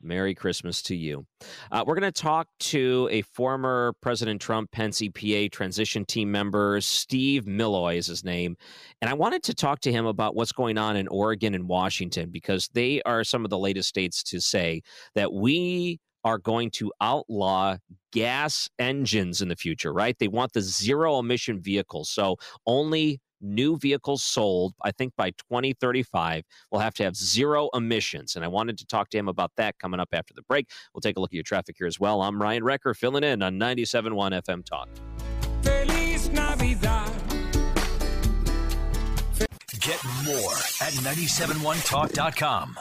Merry 0.03 0.35
Christmas 0.35 0.83
to 0.83 0.97
you. 0.97 1.27
Uh, 1.71 1.85
we're 1.87 1.95
going 1.95 2.11
to 2.11 2.23
talk 2.23 2.49
to 2.59 3.09
a 3.11 3.23
former 3.23 3.95
President 4.01 4.41
Trump 4.41 4.71
Pence 4.71 5.01
EPA 5.01 5.53
transition 5.53 6.05
team 6.05 6.31
member, 6.31 6.81
Steve 6.81 7.45
Milloy 7.45 7.97
is 7.97 8.07
his 8.07 8.25
name. 8.25 8.57
And 9.01 9.11
I 9.11 9.15
wanted 9.15 9.43
to 9.45 9.55
talk 9.55 9.81
to 9.81 9.93
him 9.93 10.07
about 10.07 10.35
what's 10.35 10.53
going 10.53 10.79
on 10.79 10.97
in 10.97 11.09
Oregon 11.09 11.55
and 11.55 11.69
Washington 11.69 12.31
because 12.31 12.69
they 12.73 13.03
are 13.03 13.25
some 13.25 13.45
of 13.45 13.51
the 13.51 13.59
latest 13.59 13.89
states 13.89 14.23
to 14.25 14.41
say 14.41 14.83
that 15.15 15.33
we 15.33 16.01
are 16.25 16.39
going 16.39 16.71
to 16.71 16.93
outlaw 17.01 17.77
gas 18.13 18.69
engines 18.79 19.41
in 19.41 19.49
the 19.49 19.57
future, 19.57 19.93
right? 19.93 20.17
They 20.19 20.29
want 20.29 20.53
the 20.53 20.61
zero 20.61 21.19
emission 21.19 21.61
vehicles. 21.61 22.11
So 22.11 22.37
only 22.67 23.21
new 23.41 23.79
vehicles 23.79 24.23
sold, 24.23 24.75
I 24.83 24.91
think 24.91 25.15
by 25.17 25.31
2035, 25.31 26.45
will 26.71 26.79
have 26.79 26.95
to 26.95 27.05
have 27.05 27.17
zero 27.17 27.69
emissions. 27.75 28.37
And 28.37 28.45
I 28.45 28.49
wanted 28.49 28.79
to 28.79 28.87
talk 28.87 29.11
to 29.11 29.19
him 29.19 29.29
about 29.29 29.53
that 29.57 29.79
coming 29.79 30.01
up 30.01 30.09
after 30.13 30.35
the 30.35 30.43
break. 30.43 30.69
We'll 30.95 31.01
take 31.01 31.17
a 31.17 31.21
look 31.21 31.31
at 31.31 31.35
your 31.35 31.43
traffic 31.43 31.77
here 31.79 31.87
as 31.87 31.99
well. 32.01 32.23
I'm 32.23 32.41
Ryan 32.41 32.63
Recker 32.63 32.97
filling 32.97 33.25
in 33.25 33.43
on 33.43 33.59
97.1 33.59 34.43
FM 34.43 34.65
Talk. 34.65 34.89
Get 39.81 40.05
more 40.25 40.53
at 40.83 40.93
971talk.com. 40.93 42.79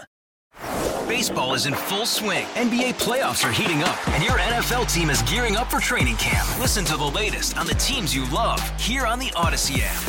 Baseball 1.08 1.54
is 1.56 1.66
in 1.66 1.74
full 1.74 2.06
swing. 2.06 2.46
NBA 2.56 3.00
playoffs 3.00 3.48
are 3.48 3.52
heating 3.52 3.82
up, 3.82 4.08
and 4.10 4.24
your 4.24 4.34
NFL 4.34 4.86
team 4.94 5.10
is 5.10 5.22
gearing 5.24 5.56
up 5.56 5.72
for 5.72 5.80
training 5.80 6.18
camp. 6.18 6.48
Listen 6.60 6.86
to 6.86 6.98
the 6.98 7.04
latest 7.04 7.58
on 7.58 7.66
the 7.66 7.74
teams 7.76 8.14
you 8.14 8.30
love 8.30 8.62
here 8.80 9.08
on 9.08 9.18
the 9.18 9.32
Odyssey 9.36 9.82
app. 9.82 10.09